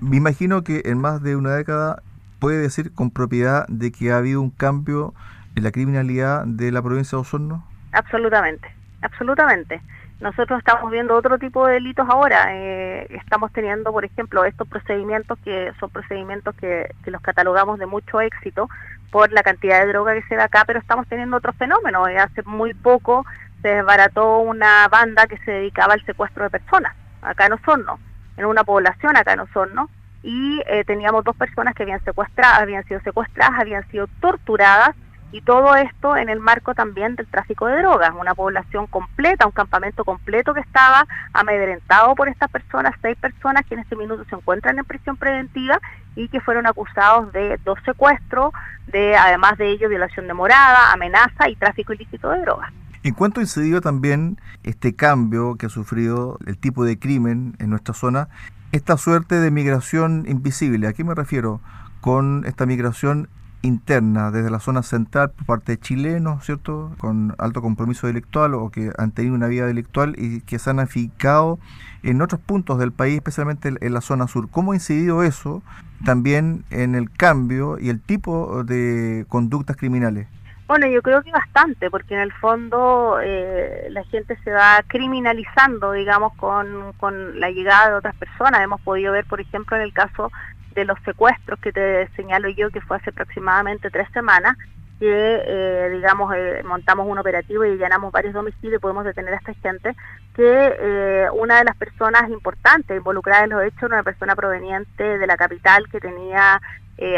Me 0.00 0.16
imagino 0.16 0.62
que 0.62 0.82
en 0.84 0.98
más 0.98 1.22
de 1.22 1.36
una 1.36 1.54
década 1.54 2.02
puede 2.38 2.58
decir 2.58 2.92
con 2.92 3.10
propiedad 3.10 3.66
de 3.68 3.90
que 3.90 4.12
ha 4.12 4.18
habido 4.18 4.40
un 4.40 4.50
cambio 4.50 5.14
en 5.56 5.64
la 5.64 5.72
criminalidad 5.72 6.44
de 6.44 6.70
la 6.70 6.82
provincia 6.82 7.16
de 7.16 7.22
Osorno. 7.22 7.66
Absolutamente 7.92 8.68
absolutamente. 9.04 9.80
Nosotros 10.20 10.58
estamos 10.58 10.90
viendo 10.90 11.14
otro 11.14 11.38
tipo 11.38 11.66
de 11.66 11.74
delitos 11.74 12.08
ahora. 12.08 12.46
Eh, 12.50 13.06
estamos 13.10 13.52
teniendo, 13.52 13.92
por 13.92 14.04
ejemplo, 14.04 14.44
estos 14.44 14.66
procedimientos 14.68 15.38
que 15.44 15.72
son 15.80 15.90
procedimientos 15.90 16.54
que, 16.56 16.94
los 17.06 17.20
catalogamos 17.20 17.78
de 17.78 17.86
mucho 17.86 18.20
éxito 18.20 18.68
por 19.10 19.32
la 19.32 19.42
cantidad 19.42 19.80
de 19.80 19.88
droga 19.88 20.14
que 20.14 20.22
se 20.22 20.36
da 20.36 20.44
acá, 20.44 20.64
pero 20.66 20.78
estamos 20.78 21.06
teniendo 21.08 21.36
otros 21.36 21.56
fenómenos. 21.56 22.08
Eh, 22.08 22.18
hace 22.18 22.42
muy 22.44 22.74
poco 22.74 23.26
se 23.62 23.68
desbarató 23.68 24.38
una 24.38 24.88
banda 24.88 25.26
que 25.26 25.38
se 25.38 25.50
dedicaba 25.50 25.94
al 25.94 26.04
secuestro 26.04 26.44
de 26.44 26.50
personas, 26.50 26.94
acá 27.22 27.46
en 27.46 27.54
Osorno, 27.54 27.98
en 28.36 28.44
una 28.44 28.62
población 28.62 29.16
acá 29.16 29.32
en 29.32 29.40
Osorno, 29.40 29.88
y 30.22 30.62
eh, 30.66 30.84
teníamos 30.84 31.24
dos 31.24 31.36
personas 31.36 31.74
que 31.74 31.82
habían 31.82 32.02
secuestrado, 32.04 32.62
habían 32.62 32.84
sido 32.84 33.00
secuestradas, 33.00 33.60
habían 33.60 33.88
sido 33.90 34.06
torturadas 34.20 34.94
y 35.34 35.40
todo 35.40 35.74
esto 35.74 36.16
en 36.16 36.28
el 36.28 36.38
marco 36.38 36.76
también 36.76 37.16
del 37.16 37.26
tráfico 37.26 37.66
de 37.66 37.78
drogas, 37.78 38.12
una 38.16 38.36
población 38.36 38.86
completa, 38.86 39.46
un 39.46 39.50
campamento 39.50 40.04
completo 40.04 40.54
que 40.54 40.60
estaba 40.60 41.08
amedrentado 41.32 42.14
por 42.14 42.28
estas 42.28 42.48
personas, 42.52 42.94
seis 43.02 43.18
personas 43.18 43.66
que 43.66 43.74
en 43.74 43.80
este 43.80 43.96
minuto 43.96 44.24
se 44.30 44.36
encuentran 44.36 44.78
en 44.78 44.84
prisión 44.84 45.16
preventiva 45.16 45.80
y 46.14 46.28
que 46.28 46.40
fueron 46.40 46.68
acusados 46.68 47.32
de 47.32 47.58
dos 47.64 47.80
secuestros, 47.84 48.52
de 48.86 49.16
además 49.16 49.58
de 49.58 49.70
ello 49.70 49.88
violación 49.88 50.28
de 50.28 50.34
morada, 50.34 50.92
amenaza 50.92 51.48
y 51.48 51.56
tráfico 51.56 51.92
ilícito 51.92 52.30
de 52.30 52.42
drogas. 52.42 52.72
¿En 53.02 53.14
cuánto 53.14 53.40
ha 53.40 53.42
incidido 53.42 53.80
también 53.80 54.38
este 54.62 54.94
cambio 54.94 55.56
que 55.56 55.66
ha 55.66 55.68
sufrido 55.68 56.38
el 56.46 56.58
tipo 56.58 56.84
de 56.84 56.96
crimen 57.00 57.56
en 57.58 57.70
nuestra 57.70 57.92
zona? 57.92 58.28
Esta 58.70 58.96
suerte 58.96 59.40
de 59.40 59.50
migración 59.50 60.26
invisible, 60.28 60.86
¿a 60.86 60.92
qué 60.92 61.02
me 61.02 61.16
refiero? 61.16 61.60
Con 62.00 62.44
esta 62.46 62.66
migración 62.66 63.28
interna 63.64 64.30
desde 64.30 64.50
la 64.50 64.60
zona 64.60 64.82
central 64.82 65.30
por 65.30 65.46
parte 65.46 65.72
de 65.72 65.78
chilenos, 65.78 66.44
¿cierto? 66.44 66.92
Con 66.98 67.34
alto 67.38 67.62
compromiso 67.62 68.06
delictual 68.06 68.54
o 68.54 68.70
que 68.70 68.92
han 68.98 69.12
tenido 69.12 69.34
una 69.34 69.46
vida 69.46 69.66
delictual 69.66 70.14
y 70.18 70.40
que 70.42 70.58
se 70.58 70.70
han 70.70 70.80
aficado 70.80 71.58
en 72.02 72.20
otros 72.22 72.40
puntos 72.40 72.78
del 72.78 72.92
país, 72.92 73.16
especialmente 73.16 73.72
en 73.80 73.94
la 73.94 74.00
zona 74.00 74.28
sur. 74.28 74.48
¿Cómo 74.50 74.72
ha 74.72 74.74
incidido 74.76 75.22
eso 75.22 75.62
también 76.04 76.64
en 76.70 76.94
el 76.94 77.10
cambio 77.10 77.78
y 77.78 77.88
el 77.88 78.00
tipo 78.00 78.62
de 78.64 79.24
conductas 79.28 79.76
criminales? 79.76 80.28
Bueno, 80.66 80.86
yo 80.86 81.02
creo 81.02 81.22
que 81.22 81.30
bastante, 81.30 81.90
porque 81.90 82.14
en 82.14 82.20
el 82.20 82.32
fondo 82.32 83.18
eh, 83.22 83.86
la 83.90 84.02
gente 84.04 84.34
se 84.44 84.50
va 84.50 84.82
criminalizando, 84.86 85.92
digamos, 85.92 86.32
con, 86.36 86.94
con 86.94 87.38
la 87.38 87.50
llegada 87.50 87.90
de 87.90 87.94
otras 87.96 88.14
personas. 88.16 88.62
Hemos 88.62 88.80
podido 88.80 89.12
ver, 89.12 89.26
por 89.26 89.42
ejemplo, 89.42 89.76
en 89.76 89.82
el 89.82 89.92
caso 89.92 90.32
de 90.74 90.84
los 90.84 90.98
secuestros 91.04 91.58
que 91.60 91.72
te 91.72 92.08
señalo 92.16 92.48
yo, 92.48 92.70
que 92.70 92.80
fue 92.80 92.96
hace 92.96 93.10
aproximadamente 93.10 93.90
tres 93.90 94.08
semanas, 94.12 94.56
que, 94.98 95.42
eh, 95.46 95.90
digamos, 95.92 96.32
eh, 96.34 96.62
montamos 96.64 97.06
un 97.08 97.18
operativo 97.18 97.64
y 97.64 97.72
allanamos 97.72 98.12
varios 98.12 98.34
domicilios 98.34 98.78
y 98.78 98.80
podemos 98.80 99.04
detener 99.04 99.34
a 99.34 99.38
esta 99.38 99.54
gente, 99.54 99.94
que 100.34 100.76
eh, 100.80 101.26
una 101.32 101.58
de 101.58 101.64
las 101.64 101.76
personas 101.76 102.28
importantes 102.30 102.96
involucradas 102.96 103.44
en 103.44 103.50
los 103.50 103.64
hechos 103.64 103.84
era 103.84 103.96
una 103.96 104.02
persona 104.02 104.36
proveniente 104.36 105.18
de 105.18 105.26
la 105.26 105.36
capital 105.36 105.88
que 105.90 106.00
tenía 106.00 106.60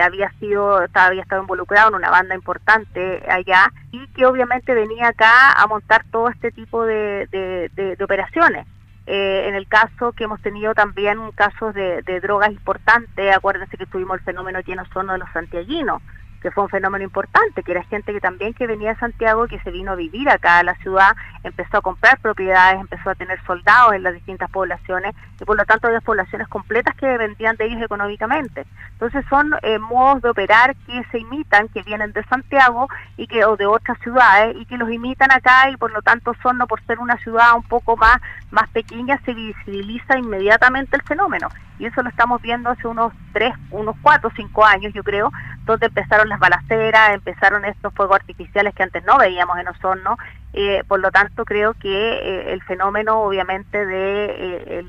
había 0.03 0.31
sido 0.41 0.87
había 0.95 1.21
estado 1.21 1.43
involucrado 1.43 1.91
en 1.91 1.97
una 1.97 2.11
banda 2.11 2.35
importante 2.35 3.23
allá 3.29 3.71
y 3.93 4.09
que 4.09 4.25
obviamente 4.25 4.73
venía 4.73 5.09
acá 5.09 5.53
a 5.53 5.67
montar 5.67 6.03
todo 6.11 6.31
este 6.31 6.51
tipo 6.51 6.87
de, 6.87 7.29
de 7.31 8.03
operaciones 8.03 8.67
eh, 9.07 9.45
en 9.49 9.55
el 9.55 9.69
caso 9.69 10.13
que 10.13 10.25
hemos 10.25 10.41
tenido 10.43 10.75
también 10.75 11.31
casos 11.33 11.75
de, 11.75 12.03
de 12.03 12.21
drogas 12.21 12.51
importantes, 12.51 13.35
acuérdense 13.35 13.77
que 13.77 13.87
tuvimos 13.87 14.19
el 14.19 14.25
fenómeno 14.25 14.61
lleno 14.61 14.85
sono 14.93 15.13
de 15.13 15.19
los 15.21 15.31
santiaguinos, 15.33 16.03
que 16.41 16.51
fue 16.51 16.65
un 16.65 16.71
fenómeno 16.71 17.05
importante, 17.05 17.63
que 17.63 17.73
era 17.73 17.83
gente 17.85 18.13
que 18.13 18.21
también 18.21 18.55
que 18.55 18.67
venía 18.67 18.91
de 18.91 18.99
Santiago, 18.99 19.47
que 19.47 19.59
se 19.61 19.71
vino 19.71 19.93
a 19.93 19.97
vivir 19.97 20.29
acá 20.29 20.59
a 20.59 20.63
la 20.63 20.75
ciudad, 20.77 21.17
empezó 21.43 21.79
a 21.79 21.81
comprar 21.83 22.19
propiedades, 22.21 22.81
empezó 22.81 23.11
a 23.11 23.15
tener 23.15 23.43
soldados 23.45 23.95
en 23.95 24.03
las 24.03 24.15
distintas 24.15 24.51
poblaciones 24.51 25.15
y 25.41 25.45
por 25.45 25.57
lo 25.57 25.65
tanto 25.65 25.89
había 25.89 26.01
poblaciones 26.01 26.49
completas 26.49 26.95
que 26.97 27.07
dependían 27.07 27.57
de 27.57 27.67
ellos 27.67 27.83
económicamente. 27.83 28.67
Entonces 28.93 29.25
son 29.29 29.55
eh, 29.63 29.79
modos 29.79 30.23
de 30.23 30.31
operar 30.31 30.75
que 30.87 31.03
se 31.11 31.19
imitan, 31.19 31.69
que 31.69 31.83
vienen 31.83 32.13
de 32.13 32.25
Santiago 32.25 32.89
y 33.17 33.27
que 33.27 33.45
o 33.45 33.57
de 33.57 33.67
otras 33.67 33.99
ciudades 34.01 34.57
y 34.59 34.67
que 34.67 34.77
los 34.77 34.91
imitan 34.91 35.31
acá 35.31 35.71
y 35.71 35.77
por 35.77 35.93
lo 35.93 36.03
tanto 36.03 36.35
son 36.43 36.59
no 36.59 36.67
por 36.67 36.83
ser 36.87 36.99
una 36.99 37.17
ciudad 37.19 37.55
un 37.57 37.63
poco 37.63 37.97
más 37.97 38.21
más 38.51 38.69
pequeña 38.71 39.21
se 39.25 39.35
visibiliza 39.35 40.19
inmediatamente 40.19 40.97
el 40.97 41.03
fenómeno 41.03 41.49
y 41.79 41.87
eso 41.87 42.03
lo 42.03 42.09
estamos 42.09 42.41
viendo 42.41 42.71
hace 42.71 42.87
unos 42.89 43.13
tres, 43.33 43.53
unos 43.71 43.97
cuatro, 44.03 44.31
cinco 44.35 44.65
años 44.65 44.93
yo 44.95 45.03
creo, 45.03 45.31
donde 45.65 45.87
empezaron 45.87 46.29
las 46.29 46.39
balaceras, 46.39 47.15
empezaron 47.15 47.65
estos 47.65 47.93
fuegos 47.95 48.17
artificiales 48.17 48.75
que 48.75 48.83
antes 48.83 49.05
no 49.05 49.19
veíamos 49.19 49.59
en 49.59 49.69
Osorno, 49.69 50.17
eh, 50.53 50.83
por 50.89 51.01
lo 51.01 51.11
tanto 51.11 51.45
creo 51.45 51.75
que 51.75 51.89
eh, 51.89 52.53
el 52.53 52.63
fenómeno 52.63 53.21
obviamente 53.21 53.85
de 53.85 54.25
eh, 54.25 54.85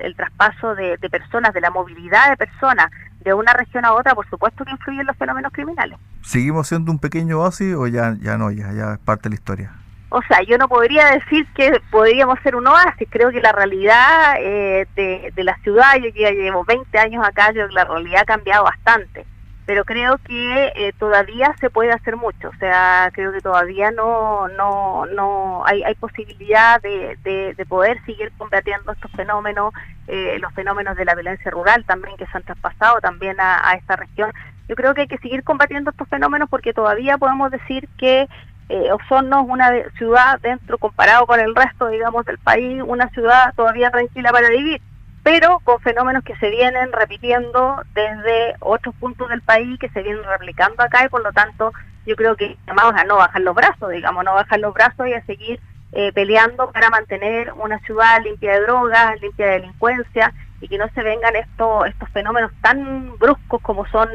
el, 0.00 0.16
traspaso 0.16 0.74
de, 0.74 0.98
personas, 1.10 1.54
de 1.54 1.60
la 1.60 1.70
movilidad 1.70 2.30
de 2.30 2.36
personas 2.36 2.90
de 3.20 3.32
una 3.34 3.52
región 3.52 3.84
a 3.84 3.92
otra, 3.92 4.14
por 4.14 4.28
supuesto 4.28 4.64
que 4.64 4.72
influye 4.72 5.00
en 5.00 5.06
los 5.06 5.16
fenómenos 5.16 5.52
criminales. 5.52 5.98
¿Seguimos 6.22 6.66
siendo 6.66 6.90
un 6.90 6.98
pequeño 6.98 7.40
oasis 7.40 7.74
o 7.74 7.86
ya, 7.86 8.16
ya 8.20 8.36
no, 8.36 8.50
ya, 8.50 8.72
ya 8.72 8.94
es 8.94 8.98
parte 8.98 9.24
de 9.24 9.30
la 9.30 9.34
historia? 9.34 9.81
O 10.12 10.22
sea, 10.28 10.42
yo 10.42 10.58
no 10.58 10.68
podría 10.68 11.06
decir 11.06 11.46
que 11.54 11.80
podríamos 11.90 12.38
ser 12.42 12.54
un 12.54 12.66
oasis, 12.66 13.08
creo 13.10 13.30
que 13.30 13.40
la 13.40 13.52
realidad 13.52 14.36
eh, 14.38 14.86
de, 14.94 15.32
la 15.42 15.56
ciudad, 15.62 15.94
yo 15.96 16.10
ya 16.14 16.30
llevo 16.30 16.64
20 16.64 16.98
años 16.98 17.24
acá, 17.26 17.50
yo 17.52 17.66
la 17.68 17.84
realidad 17.84 18.20
ha 18.20 18.26
cambiado 18.26 18.64
bastante, 18.64 19.24
pero 19.64 19.84
creo 19.86 20.18
que 20.18 20.72
eh, 20.76 20.92
todavía 20.98 21.54
se 21.60 21.70
puede 21.70 21.92
hacer 21.92 22.16
mucho, 22.16 22.50
o 22.50 22.56
sea, 22.58 23.10
creo 23.14 23.32
que 23.32 23.40
todavía 23.40 23.90
no 23.90 24.48
no 24.48 25.06
no 25.06 25.64
hay, 25.64 25.82
hay 25.82 25.94
posibilidad 25.94 26.80
de, 26.82 27.16
de, 27.24 27.66
poder 27.66 28.04
seguir 28.04 28.30
combatiendo 28.36 28.92
estos 28.92 29.10
fenómenos, 29.12 29.72
eh, 30.08 30.36
los 30.40 30.52
fenómenos 30.52 30.94
de 30.96 31.06
la 31.06 31.14
violencia 31.14 31.50
rural 31.50 31.86
también 31.86 32.18
que 32.18 32.26
se 32.26 32.36
han 32.36 32.42
traspasado 32.42 33.00
también 33.00 33.36
a 33.40 33.72
esta 33.78 33.96
región. 33.96 34.30
Yo 34.68 34.76
creo 34.76 34.94
que 34.94 35.02
hay 35.02 35.08
que 35.08 35.18
seguir 35.18 35.42
combatiendo 35.42 35.90
estos 35.90 36.08
fenómenos 36.08 36.48
porque 36.48 36.72
todavía 36.72 37.18
podemos 37.18 37.50
decir 37.50 37.88
que 37.98 38.28
eh, 38.68 38.92
Osorno 38.92 39.42
es 39.42 39.48
una 39.48 39.70
ciudad 39.96 40.40
dentro, 40.40 40.78
comparado 40.78 41.26
con 41.26 41.40
el 41.40 41.54
resto, 41.54 41.88
digamos, 41.88 42.24
del 42.24 42.38
país, 42.38 42.82
una 42.86 43.08
ciudad 43.10 43.52
todavía 43.54 43.90
tranquila 43.90 44.30
para 44.32 44.48
vivir, 44.48 44.80
pero 45.22 45.60
con 45.64 45.80
fenómenos 45.80 46.24
que 46.24 46.36
se 46.36 46.50
vienen 46.50 46.90
repitiendo 46.92 47.82
desde 47.94 48.56
otros 48.60 48.94
puntos 48.96 49.28
del 49.28 49.42
país, 49.42 49.78
que 49.78 49.88
se 49.90 50.02
vienen 50.02 50.24
replicando 50.24 50.82
acá 50.82 51.04
y 51.04 51.08
por 51.08 51.22
lo 51.22 51.32
tanto 51.32 51.72
yo 52.06 52.16
creo 52.16 52.36
que 52.36 52.56
llamamos 52.66 52.94
a 52.94 53.04
no 53.04 53.16
bajar 53.16 53.42
los 53.42 53.54
brazos, 53.54 53.90
digamos, 53.90 54.24
no 54.24 54.34
bajar 54.34 54.58
los 54.58 54.74
brazos 54.74 55.06
y 55.06 55.14
a 55.14 55.24
seguir 55.24 55.60
eh, 55.92 56.10
peleando 56.12 56.70
para 56.72 56.90
mantener 56.90 57.52
una 57.52 57.78
ciudad 57.80 58.22
limpia 58.22 58.54
de 58.54 58.60
drogas, 58.62 59.20
limpia 59.20 59.46
de 59.46 59.52
delincuencia 59.52 60.32
y 60.60 60.68
que 60.68 60.78
no 60.78 60.88
se 60.94 61.02
vengan 61.02 61.36
estos, 61.36 61.86
estos 61.86 62.08
fenómenos 62.10 62.50
tan 62.62 63.18
bruscos 63.18 63.60
como 63.62 63.86
son 63.88 64.08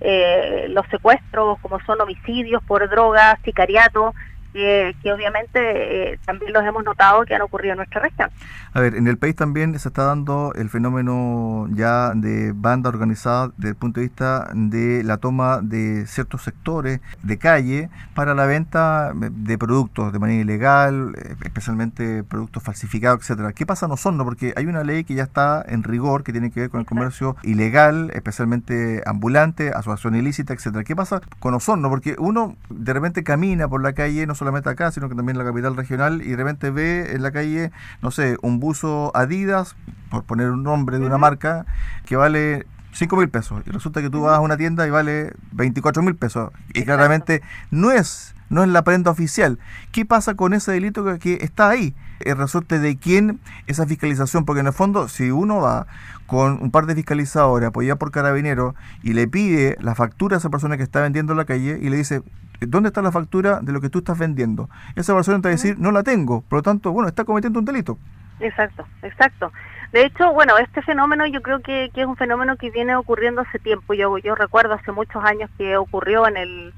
eh, 0.00 0.66
los 0.68 0.84
secuestros, 0.90 1.58
como 1.60 1.78
son 1.80 2.00
homicidios 2.00 2.62
por 2.64 2.88
drogas, 2.88 3.36
sicariato, 3.44 4.14
que 4.54 5.12
obviamente 5.12 6.12
eh, 6.12 6.18
también 6.24 6.52
los 6.52 6.64
hemos 6.64 6.84
notado 6.84 7.24
que 7.24 7.34
han 7.34 7.42
ocurrido 7.42 7.72
en 7.72 7.78
nuestra 7.78 8.00
región. 8.00 8.30
A 8.72 8.80
ver, 8.80 8.94
en 8.94 9.06
el 9.08 9.18
país 9.18 9.34
también 9.34 9.78
se 9.78 9.88
está 9.88 10.04
dando 10.04 10.52
el 10.54 10.70
fenómeno 10.70 11.68
ya 11.72 12.12
de 12.14 12.52
banda 12.54 12.88
organizada 12.88 13.50
desde 13.56 13.70
el 13.70 13.76
punto 13.76 14.00
de 14.00 14.06
vista 14.06 14.48
de 14.54 15.02
la 15.04 15.16
toma 15.18 15.60
de 15.60 16.06
ciertos 16.06 16.42
sectores 16.42 17.00
de 17.22 17.38
calle 17.38 17.90
para 18.14 18.34
la 18.34 18.46
venta 18.46 19.12
de 19.14 19.58
productos 19.58 20.12
de 20.12 20.18
manera 20.18 20.42
ilegal, 20.42 21.14
especialmente 21.44 22.22
productos 22.22 22.62
falsificados, 22.62 23.20
etcétera. 23.20 23.52
¿Qué 23.52 23.66
pasa 23.66 23.86
en 23.86 23.92
Osorno? 23.92 24.24
Porque 24.24 24.54
hay 24.56 24.66
una 24.66 24.84
ley 24.84 25.04
que 25.04 25.14
ya 25.14 25.24
está 25.24 25.64
en 25.66 25.82
rigor 25.82 26.22
que 26.22 26.32
tiene 26.32 26.50
que 26.50 26.60
ver 26.60 26.70
con 26.70 26.80
el 26.80 26.86
comercio 26.86 27.36
ilegal, 27.42 28.10
especialmente 28.14 29.02
ambulante, 29.06 29.70
asociación 29.70 30.14
ilícita, 30.14 30.54
etcétera. 30.54 30.84
¿Qué 30.84 30.94
pasa 30.94 31.20
con 31.40 31.54
Osorno? 31.54 31.88
Porque 31.88 32.16
uno 32.18 32.56
de 32.68 32.92
repente 32.92 33.24
camina 33.24 33.68
por 33.68 33.82
la 33.82 33.92
calle, 33.92 34.26
no 34.26 34.34
solamente 34.44 34.68
acá, 34.68 34.90
sino 34.92 35.08
que 35.08 35.14
también 35.14 35.36
en 35.36 35.44
la 35.44 35.50
capital 35.50 35.74
regional, 35.74 36.20
y 36.22 36.28
de 36.28 36.36
repente 36.36 36.70
ve 36.70 37.14
en 37.14 37.22
la 37.22 37.32
calle, 37.32 37.72
no 38.02 38.10
sé, 38.10 38.36
un 38.42 38.60
buzo 38.60 39.10
Adidas, 39.14 39.74
por 40.10 40.24
poner 40.24 40.50
un 40.50 40.62
nombre 40.62 40.98
de 40.98 41.06
una 41.06 41.16
marca, 41.16 41.64
que 42.04 42.16
vale 42.16 42.66
5 42.92 43.16
mil 43.16 43.30
pesos. 43.30 43.62
Y 43.66 43.70
resulta 43.70 44.02
que 44.02 44.10
tú 44.10 44.22
vas 44.22 44.36
a 44.36 44.40
una 44.40 44.58
tienda 44.58 44.86
y 44.86 44.90
vale 44.90 45.32
24 45.52 46.02
mil 46.02 46.14
pesos. 46.14 46.50
Y 46.74 46.84
claramente 46.84 47.40
no 47.70 47.90
es, 47.90 48.33
no 48.48 48.62
es 48.62 48.68
la 48.68 48.82
prenda 48.82 49.10
oficial. 49.10 49.58
¿Qué 49.92 50.04
pasa 50.04 50.34
con 50.34 50.54
ese 50.54 50.72
delito 50.72 51.04
que, 51.18 51.38
está 51.40 51.68
ahí? 51.68 51.94
El 52.20 52.36
resorte 52.36 52.78
de 52.78 52.96
quién 52.96 53.40
esa 53.66 53.86
fiscalización, 53.86 54.44
porque 54.44 54.60
en 54.60 54.66
el 54.66 54.72
fondo, 54.72 55.08
si 55.08 55.30
uno 55.30 55.60
va 55.60 55.86
con 56.26 56.62
un 56.62 56.70
par 56.70 56.86
de 56.86 56.94
fiscalizadores 56.94 57.68
apoyados 57.68 57.98
por 57.98 58.10
carabineros 58.10 58.74
y 59.02 59.12
le 59.12 59.28
pide 59.28 59.76
la 59.80 59.94
factura 59.94 60.36
a 60.36 60.38
esa 60.38 60.50
persona 60.50 60.76
que 60.76 60.82
está 60.82 61.00
vendiendo 61.00 61.32
en 61.32 61.38
la 61.38 61.44
calle 61.44 61.78
y 61.80 61.90
le 61.90 61.96
dice, 61.96 62.22
¿dónde 62.60 62.88
está 62.88 63.02
la 63.02 63.12
factura 63.12 63.60
de 63.60 63.72
lo 63.72 63.80
que 63.80 63.90
tú 63.90 63.98
estás 63.98 64.18
vendiendo? 64.18 64.70
Esa 64.96 65.14
persona 65.14 65.38
te 65.38 65.48
va 65.48 65.50
a 65.50 65.56
decir, 65.56 65.78
no 65.78 65.90
la 65.90 66.02
tengo, 66.02 66.42
por 66.42 66.58
lo 66.58 66.62
tanto, 66.62 66.92
bueno, 66.92 67.08
está 67.08 67.24
cometiendo 67.24 67.58
un 67.58 67.64
delito. 67.64 67.98
Exacto, 68.44 68.86
exacto. 69.02 69.52
De 69.90 70.04
hecho, 70.04 70.32
bueno, 70.32 70.58
este 70.58 70.82
fenómeno 70.82 71.24
yo 71.26 71.40
creo 71.40 71.60
que, 71.60 71.90
es 71.94 72.06
un 72.06 72.16
fenómeno 72.16 72.56
que 72.56 72.70
viene 72.70 72.94
ocurriendo 72.94 73.40
hace 73.40 73.58
tiempo. 73.58 73.94
Yo, 73.94 74.34
recuerdo 74.34 74.74
hace 74.74 74.92
muchos 74.92 75.24
años 75.24 75.48
que 75.56 75.78
ocurrió 75.78 76.28
en 76.28 76.36
el, 76.36 76.74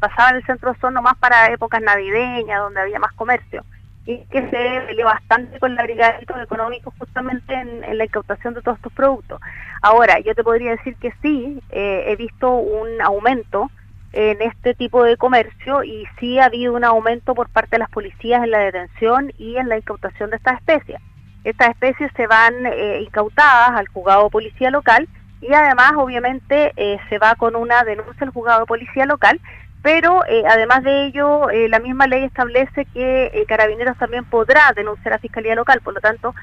pasaba 0.00 0.30
en 0.30 0.36
el 0.36 0.46
centro 0.46 0.72
de 0.72 0.78
Osorno 0.78 1.02
más 1.02 1.16
para 1.18 1.52
épocas 1.52 1.80
navideñas, 1.82 2.58
donde 2.58 2.80
había 2.80 2.98
más 2.98 3.12
comercio. 3.12 3.64
y 4.06 4.18
que 4.26 4.50
se 4.50 4.82
peleó 4.86 5.06
bastante 5.06 5.58
con 5.60 5.76
la 5.76 5.84
Brigada 5.84 6.18
de 6.18 6.42
Económicos 6.42 6.92
justamente 6.98 7.54
en, 7.54 7.96
la 7.96 8.04
incautación 8.04 8.54
de 8.54 8.62
todos 8.62 8.78
estos 8.78 8.92
productos. 8.92 9.40
Ahora, 9.80 10.18
yo 10.18 10.34
te 10.34 10.42
podría 10.42 10.72
decir 10.72 10.96
que 10.96 11.12
sí, 11.22 11.62
eh, 11.70 12.04
he 12.08 12.16
visto 12.16 12.50
un 12.50 13.00
aumento 13.00 13.70
en 14.14 14.40
este 14.42 14.74
tipo 14.74 15.02
de 15.02 15.16
comercio 15.16 15.82
y 15.82 16.04
sí 16.20 16.38
ha 16.38 16.44
habido 16.44 16.72
un 16.74 16.84
aumento 16.84 17.34
por 17.34 17.48
parte 17.48 17.72
de 17.72 17.80
las 17.80 17.90
policías 17.90 18.44
en 18.44 18.52
la 18.52 18.60
detención 18.60 19.32
y 19.38 19.56
en 19.56 19.68
la 19.68 19.76
incautación 19.76 20.30
de 20.30 20.36
estas 20.36 20.60
especies. 20.60 21.00
Estas 21.42 21.70
especies 21.70 22.12
se 22.16 22.28
van 22.28 22.54
eh, 22.64 23.00
incautadas 23.02 23.72
al 23.72 23.88
juzgado 23.88 24.24
de 24.24 24.30
policía 24.30 24.70
local 24.70 25.08
y 25.40 25.52
además 25.52 25.94
obviamente 25.96 26.72
eh, 26.76 26.98
se 27.08 27.18
va 27.18 27.34
con 27.34 27.56
una 27.56 27.82
denuncia 27.82 28.24
al 28.24 28.32
juzgado 28.32 28.60
de 28.60 28.66
policía 28.66 29.04
local, 29.04 29.40
pero 29.82 30.24
eh, 30.26 30.44
además 30.48 30.84
de 30.84 31.06
ello 31.06 31.48
la 31.68 31.80
misma 31.80 32.06
ley 32.06 32.22
establece 32.22 32.86
que 32.94 33.44
Carabineros 33.48 33.98
también 33.98 34.24
podrá 34.24 34.72
denunciar 34.76 35.14
a 35.14 35.18
Fiscalía 35.18 35.56
Local, 35.56 35.80
por 35.82 35.92
lo 35.92 36.00
tanto, 36.00 36.34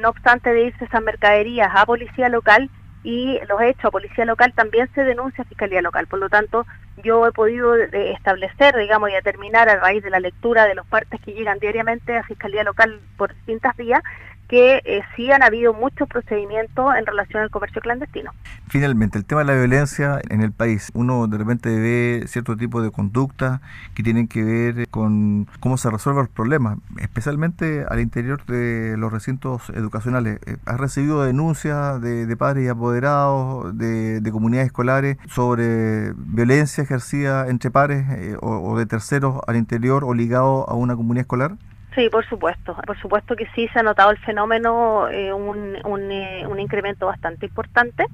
no 0.00 0.10
obstante 0.10 0.52
de 0.52 0.64
irse 0.64 0.84
esas 0.84 1.02
mercaderías 1.02 1.70
a 1.74 1.86
policía 1.86 2.28
local, 2.28 2.68
y 3.06 3.38
los 3.48 3.60
hechos 3.62 3.84
a 3.84 3.90
policía 3.92 4.24
local 4.24 4.52
también 4.52 4.90
se 4.92 5.04
denuncia 5.04 5.42
a 5.42 5.46
fiscalía 5.46 5.80
local. 5.80 6.08
Por 6.08 6.18
lo 6.18 6.28
tanto, 6.28 6.66
yo 7.02 7.26
he 7.26 7.32
podido 7.32 7.74
establecer, 7.74 8.76
digamos, 8.76 9.10
y 9.10 9.14
determinar 9.14 9.68
a 9.68 9.76
raíz 9.76 10.02
de 10.02 10.10
la 10.10 10.20
lectura 10.20 10.66
de 10.66 10.74
los 10.74 10.86
partes 10.86 11.20
que 11.20 11.32
llegan 11.32 11.58
diariamente 11.58 12.16
a 12.16 12.22
fiscalía 12.24 12.64
local 12.64 13.00
por 13.16 13.34
distintas 13.34 13.76
vías, 13.76 14.02
que 14.48 14.80
eh, 14.84 15.02
sí 15.16 15.30
han 15.30 15.42
habido 15.42 15.74
muchos 15.74 16.08
procedimientos 16.08 16.94
en 16.96 17.06
relación 17.06 17.42
al 17.42 17.50
comercio 17.50 17.80
clandestino. 17.80 18.30
Finalmente, 18.68 19.18
el 19.18 19.24
tema 19.24 19.42
de 19.42 19.46
la 19.46 19.54
violencia 19.54 20.20
en 20.28 20.40
el 20.40 20.52
país. 20.52 20.90
Uno 20.94 21.26
de 21.26 21.38
repente 21.38 21.68
ve 21.68 22.24
cierto 22.26 22.56
tipo 22.56 22.80
de 22.80 22.90
conductas 22.90 23.60
que 23.94 24.02
tienen 24.02 24.28
que 24.28 24.44
ver 24.44 24.88
con 24.88 25.48
cómo 25.60 25.76
se 25.76 25.90
resuelven 25.90 26.24
los 26.24 26.28
problemas, 26.28 26.78
especialmente 27.00 27.84
al 27.88 28.00
interior 28.00 28.44
de 28.46 28.96
los 28.96 29.12
recintos 29.12 29.68
educacionales. 29.70 30.38
Eh, 30.46 30.56
¿Has 30.64 30.78
recibido 30.78 31.24
denuncias 31.24 32.00
de, 32.00 32.36
padres 32.36 32.66
y 32.66 32.68
apoderados 32.68 33.76
de, 33.76 34.20
comunidades 34.30 34.66
escolares 34.66 35.16
sobre 35.28 36.12
violencia 36.16 36.84
ejercida 36.86 37.48
entre 37.48 37.70
pares 37.70 38.04
eh, 38.10 38.36
o, 38.40 38.78
de 38.78 38.86
terceros 38.86 39.40
al 39.46 39.56
interior 39.56 40.04
o 40.04 40.14
ligado 40.14 40.68
a 40.68 40.74
una 40.74 40.96
comunidad 40.96 41.22
escolar? 41.22 41.52
Sí, 41.94 42.08
por 42.10 42.26
supuesto. 42.26 42.76
Por 42.86 42.98
supuesto 42.98 43.36
que 43.36 43.46
sí 43.54 43.68
se 43.72 43.80
ha 43.80 43.82
notado 43.82 44.10
el 44.10 44.18
fenómeno, 44.18 45.08
eh, 45.08 45.32
un, 45.32 45.76
un, 45.84 46.10
eh, 46.10 46.46
un, 46.46 46.60
incremento 46.60 47.06
bastante 47.06 47.46
importante. 47.46 48.06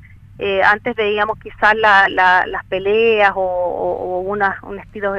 Antes 0.65 0.97
veíamos 0.97 1.39
quizás 1.39 1.77
la, 1.77 2.09
las 2.09 2.65
peleas 2.69 3.33
o, 3.37 3.41
o, 3.41 4.21
un 4.21 4.79
estilo 4.81 5.15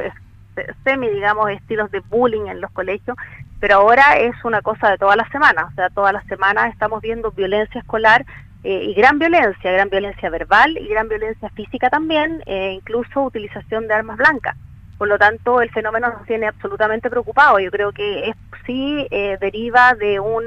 semi, 0.82 1.08
digamos, 1.08 1.50
estilos 1.50 1.90
de 1.90 2.00
bullying 2.00 2.46
en 2.46 2.60
los 2.60 2.70
colegios, 2.72 3.16
pero 3.58 3.76
ahora 3.76 4.18
es 4.18 4.34
una 4.44 4.60
cosa 4.60 4.90
de 4.90 4.98
todas 4.98 5.16
las 5.16 5.30
semanas. 5.30 5.64
O 5.72 5.74
sea, 5.76 5.88
todas 5.88 6.12
las 6.12 6.26
semanas 6.26 6.70
estamos 6.70 7.00
viendo 7.00 7.30
violencia 7.30 7.80
escolar 7.80 8.26
y 8.64 8.94
gran 8.94 9.18
violencia, 9.18 9.72
gran 9.72 9.90
violencia 9.90 10.30
verbal 10.30 10.76
y 10.78 10.88
gran 10.88 11.08
violencia 11.08 11.50
física 11.50 11.90
también, 11.90 12.42
incluso 12.46 13.22
utilización 13.22 13.86
de 13.86 13.94
armas 13.94 14.16
blancas. 14.16 14.56
Por 14.98 15.08
lo 15.08 15.18
tanto, 15.18 15.60
el 15.60 15.70
fenómeno 15.70 16.08
nos 16.08 16.26
tiene 16.26 16.46
absolutamente 16.46 17.10
preocupados. 17.10 17.60
Yo 17.60 17.70
creo 17.70 17.92
que 17.92 18.28
es, 18.28 18.36
sí 18.64 19.06
eh, 19.10 19.36
deriva 19.40 19.94
de 19.94 20.20
un 20.20 20.44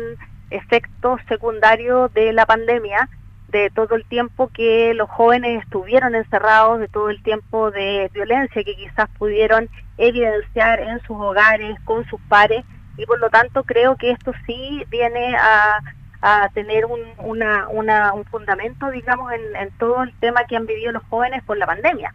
efecto 0.50 1.17
secundario 1.27 2.09
de 2.09 2.31
la 2.33 2.45
pandemia, 2.45 3.09
de 3.50 3.69
todo 3.69 3.95
el 3.95 4.05
tiempo 4.05 4.50
que 4.53 4.93
los 4.93 5.09
jóvenes 5.09 5.63
estuvieron 5.63 6.15
encerrados, 6.15 6.79
de 6.79 6.88
todo 6.88 7.09
el 7.09 7.21
tiempo 7.24 7.71
de 7.71 8.09
violencia 8.13 8.63
que 8.63 8.75
quizás 8.75 9.09
pudieron 9.17 9.69
evidenciar 9.97 10.79
en 10.79 11.00
sus 11.01 11.17
hogares, 11.17 11.77
con 11.83 12.05
sus 12.05 12.19
pares, 12.29 12.63
y 12.97 13.05
por 13.05 13.19
lo 13.19 13.29
tanto 13.29 13.63
creo 13.63 13.95
que 13.95 14.12
esto 14.12 14.31
sí 14.45 14.83
viene 14.89 15.36
a, 15.36 15.79
tener 16.53 16.86
un, 16.86 17.01
una, 17.19 17.67
un 18.13 18.25
fundamento, 18.25 18.89
digamos, 18.91 19.31
en, 19.34 19.72
todo 19.77 20.03
el 20.03 20.13
tema 20.19 20.46
que 20.46 20.55
han 20.55 20.65
vivido 20.65 20.91
los 20.91 21.03
jóvenes 21.03 21.43
por 21.43 21.57
la 21.57 21.65
pandemia. 21.65 22.13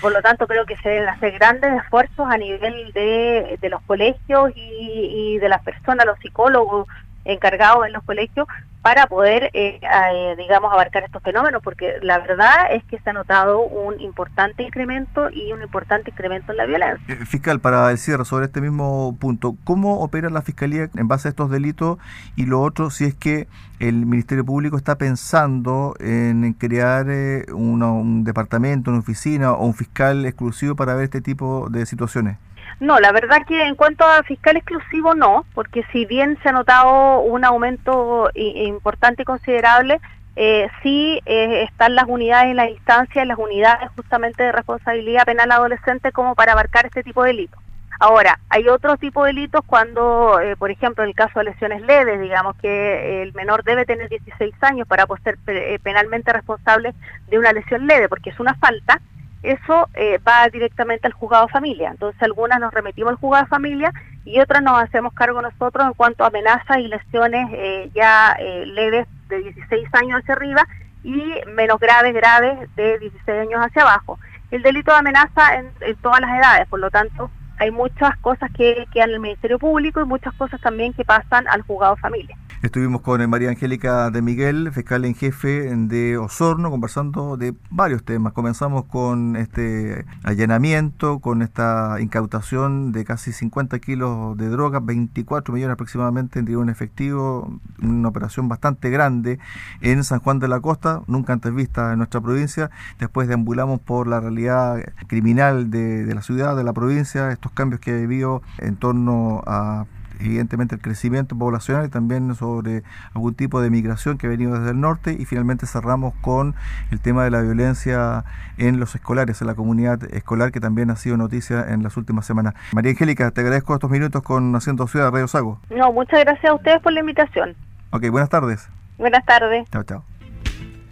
Por 0.00 0.12
lo 0.12 0.20
tanto, 0.22 0.48
creo 0.48 0.66
que 0.66 0.76
se 0.78 0.88
deben 0.88 1.08
hacer 1.08 1.32
grandes 1.38 1.72
esfuerzos 1.82 2.26
a 2.28 2.36
nivel 2.36 2.92
de, 2.92 3.58
de 3.60 3.68
los 3.68 3.80
colegios 3.82 4.50
y, 4.56 5.34
y 5.34 5.38
de 5.38 5.48
las 5.48 5.62
personas, 5.62 6.04
los 6.04 6.18
psicólogos 6.18 6.88
encargados 7.24 7.86
en 7.86 7.92
los 7.92 8.02
colegios, 8.04 8.46
para 8.84 9.06
poder, 9.06 9.44
eh, 9.54 9.80
eh, 9.80 10.34
digamos, 10.36 10.70
abarcar 10.70 11.04
estos 11.04 11.22
fenómenos, 11.22 11.62
porque 11.62 11.94
la 12.02 12.18
verdad 12.18 12.70
es 12.70 12.84
que 12.84 12.98
se 12.98 13.08
ha 13.08 13.12
notado 13.14 13.62
un 13.62 13.98
importante 13.98 14.62
incremento 14.62 15.30
y 15.30 15.54
un 15.54 15.62
importante 15.62 16.10
incremento 16.10 16.52
en 16.52 16.58
la 16.58 16.66
violencia. 16.66 17.02
Eh, 17.08 17.24
fiscal, 17.24 17.60
para 17.60 17.90
el 17.90 17.96
cierre 17.96 18.26
sobre 18.26 18.44
este 18.44 18.60
mismo 18.60 19.16
punto, 19.18 19.56
¿cómo 19.64 20.00
opera 20.00 20.28
la 20.28 20.42
Fiscalía 20.42 20.90
en 20.94 21.08
base 21.08 21.28
a 21.28 21.30
estos 21.30 21.50
delitos? 21.50 21.98
Y 22.36 22.44
lo 22.44 22.60
otro, 22.60 22.90
si 22.90 23.06
es 23.06 23.14
que 23.14 23.48
el 23.78 24.04
Ministerio 24.04 24.44
Público 24.44 24.76
está 24.76 24.98
pensando 24.98 25.94
en 25.98 26.52
crear 26.52 27.06
un 27.54 28.22
departamento, 28.22 28.90
una 28.90 29.00
oficina 29.00 29.52
o 29.52 29.64
un 29.64 29.72
fiscal 29.72 30.26
exclusivo 30.26 30.76
para 30.76 30.94
ver 30.94 31.04
este 31.04 31.22
tipo 31.22 31.70
de 31.70 31.86
situaciones. 31.86 32.36
No, 32.80 32.98
la 33.00 33.12
verdad 33.12 33.46
que 33.46 33.66
en 33.66 33.76
cuanto 33.76 34.04
a 34.04 34.22
fiscal 34.24 34.56
exclusivo 34.56 35.14
no, 35.14 35.46
porque 35.54 35.84
si 35.92 36.06
bien 36.06 36.38
se 36.42 36.48
ha 36.48 36.52
notado 36.52 37.20
un 37.20 37.44
aumento 37.44 38.30
importante 38.34 39.22
y 39.22 39.24
considerable, 39.24 40.00
eh, 40.36 40.68
sí 40.82 41.20
eh, 41.26 41.62
están 41.62 41.94
las 41.94 42.06
unidades 42.08 42.50
en 42.50 42.56
la 42.56 42.68
instancia, 42.68 43.24
las 43.24 43.38
unidades 43.38 43.88
justamente 43.94 44.42
de 44.42 44.52
responsabilidad 44.52 45.24
penal 45.24 45.52
adolescente 45.52 46.10
como 46.10 46.34
para 46.34 46.52
abarcar 46.52 46.86
este 46.86 47.04
tipo 47.04 47.22
de 47.22 47.28
delitos. 47.28 47.60
Ahora, 48.00 48.40
hay 48.48 48.68
otro 48.68 48.96
tipo 48.96 49.22
de 49.22 49.32
delitos 49.32 49.60
cuando, 49.64 50.40
eh, 50.40 50.56
por 50.56 50.72
ejemplo, 50.72 51.04
en 51.04 51.10
el 51.10 51.14
caso 51.14 51.38
de 51.38 51.44
lesiones 51.44 51.80
leves, 51.82 52.20
digamos 52.20 52.56
que 52.56 53.22
el 53.22 53.32
menor 53.34 53.62
debe 53.62 53.86
tener 53.86 54.08
16 54.08 54.52
años 54.62 54.88
para 54.88 55.06
ser 55.22 55.38
penalmente 55.80 56.32
responsable 56.32 56.92
de 57.28 57.38
una 57.38 57.52
lesión 57.52 57.86
leve, 57.86 58.08
porque 58.08 58.30
es 58.30 58.40
una 58.40 58.54
falta, 58.54 59.00
eso 59.44 59.88
eh, 59.94 60.18
va 60.26 60.48
directamente 60.48 61.06
al 61.06 61.12
juzgado 61.12 61.48
familia. 61.48 61.90
Entonces 61.90 62.20
algunas 62.22 62.58
nos 62.58 62.72
remitimos 62.72 63.10
al 63.10 63.16
juzgado 63.16 63.46
familia 63.46 63.92
y 64.24 64.40
otras 64.40 64.62
nos 64.62 64.82
hacemos 64.82 65.12
cargo 65.12 65.42
nosotros 65.42 65.86
en 65.86 65.92
cuanto 65.92 66.24
a 66.24 66.28
amenazas 66.28 66.78
y 66.78 66.88
lesiones 66.88 67.48
eh, 67.52 67.90
ya 67.94 68.36
eh, 68.38 68.64
leves 68.66 69.06
de 69.28 69.38
16 69.42 69.88
años 69.94 70.20
hacia 70.20 70.34
arriba 70.34 70.66
y 71.02 71.22
menos 71.54 71.78
graves, 71.78 72.14
graves 72.14 72.74
de 72.74 72.98
16 72.98 73.40
años 73.40 73.60
hacia 73.60 73.82
abajo. 73.82 74.18
El 74.50 74.62
delito 74.62 74.92
de 74.92 74.98
amenaza 74.98 75.56
en, 75.56 75.70
en 75.80 75.96
todas 75.96 76.20
las 76.20 76.30
edades, 76.30 76.66
por 76.68 76.80
lo 76.80 76.90
tanto 76.90 77.30
hay 77.58 77.70
muchas 77.70 78.16
cosas 78.18 78.50
que 78.56 78.86
quedan 78.92 79.10
en 79.10 79.16
el 79.16 79.20
Ministerio 79.20 79.58
Público 79.58 80.00
y 80.00 80.04
muchas 80.04 80.34
cosas 80.34 80.60
también 80.60 80.92
que 80.94 81.04
pasan 81.04 81.46
al 81.48 81.62
juzgado 81.62 81.96
familia. 81.96 82.36
Estuvimos 82.64 83.02
con 83.02 83.20
eh, 83.20 83.26
María 83.26 83.50
Angélica 83.50 84.10
de 84.10 84.22
Miguel, 84.22 84.72
fiscal 84.72 85.04
en 85.04 85.14
jefe 85.14 85.76
de 85.76 86.16
Osorno, 86.16 86.70
conversando 86.70 87.36
de 87.36 87.54
varios 87.68 88.02
temas. 88.04 88.32
Comenzamos 88.32 88.86
con 88.86 89.36
este 89.36 90.06
allanamiento, 90.22 91.18
con 91.18 91.42
esta 91.42 91.98
incautación 92.00 92.90
de 92.92 93.04
casi 93.04 93.32
50 93.32 93.78
kilos 93.80 94.38
de 94.38 94.48
droga, 94.48 94.80
24 94.80 95.52
millones 95.52 95.74
aproximadamente 95.74 96.38
en 96.38 96.56
un 96.56 96.70
efectivo, 96.70 97.60
una 97.82 98.08
operación 98.08 98.48
bastante 98.48 98.88
grande 98.88 99.38
en 99.82 100.02
San 100.02 100.20
Juan 100.20 100.38
de 100.38 100.48
la 100.48 100.58
Costa, 100.60 101.02
nunca 101.06 101.34
antes 101.34 101.54
vista 101.54 101.92
en 101.92 101.98
nuestra 101.98 102.22
provincia. 102.22 102.70
Después 102.98 103.28
deambulamos 103.28 103.78
por 103.78 104.06
la 104.06 104.20
realidad 104.20 104.82
criminal 105.06 105.70
de, 105.70 106.06
de 106.06 106.14
la 106.14 106.22
ciudad, 106.22 106.56
de 106.56 106.64
la 106.64 106.72
provincia, 106.72 107.30
estos 107.30 107.52
cambios 107.52 107.82
que 107.82 107.90
ha 107.90 107.96
vivido 107.96 108.40
en 108.56 108.76
torno 108.76 109.42
a 109.46 109.84
evidentemente 110.20 110.74
el 110.74 110.80
crecimiento 110.80 111.36
poblacional 111.36 111.86
y 111.86 111.88
también 111.88 112.34
sobre 112.34 112.82
algún 113.14 113.34
tipo 113.34 113.60
de 113.60 113.70
migración 113.70 114.18
que 114.18 114.26
ha 114.26 114.30
venido 114.30 114.58
desde 114.58 114.70
el 114.70 114.80
norte 114.80 115.16
y 115.18 115.24
finalmente 115.24 115.66
cerramos 115.66 116.14
con 116.20 116.54
el 116.90 117.00
tema 117.00 117.24
de 117.24 117.30
la 117.30 117.40
violencia 117.42 118.24
en 118.58 118.80
los 118.80 118.94
escolares, 118.94 119.40
en 119.40 119.46
la 119.46 119.54
comunidad 119.54 120.02
escolar 120.14 120.52
que 120.52 120.60
también 120.60 120.90
ha 120.90 120.96
sido 120.96 121.16
noticia 121.16 121.64
en 121.68 121.82
las 121.82 121.96
últimas 121.96 122.26
semanas. 122.26 122.54
María 122.72 122.92
Angélica, 122.92 123.30
te 123.30 123.40
agradezco 123.40 123.74
estos 123.74 123.90
minutos 123.90 124.22
con 124.22 124.54
Haciendo 124.54 124.86
Ciudad 124.86 125.10
Radio 125.10 125.28
Sago. 125.28 125.60
No, 125.70 125.92
muchas 125.92 126.20
gracias 126.20 126.50
a 126.50 126.54
ustedes 126.54 126.80
por 126.82 126.92
la 126.92 127.00
invitación. 127.00 127.54
Ok, 127.90 128.08
buenas 128.10 128.28
tardes. 128.28 128.68
Buenas 128.98 129.24
tardes. 129.24 129.68
Chao, 129.70 129.82
chao. 129.82 130.13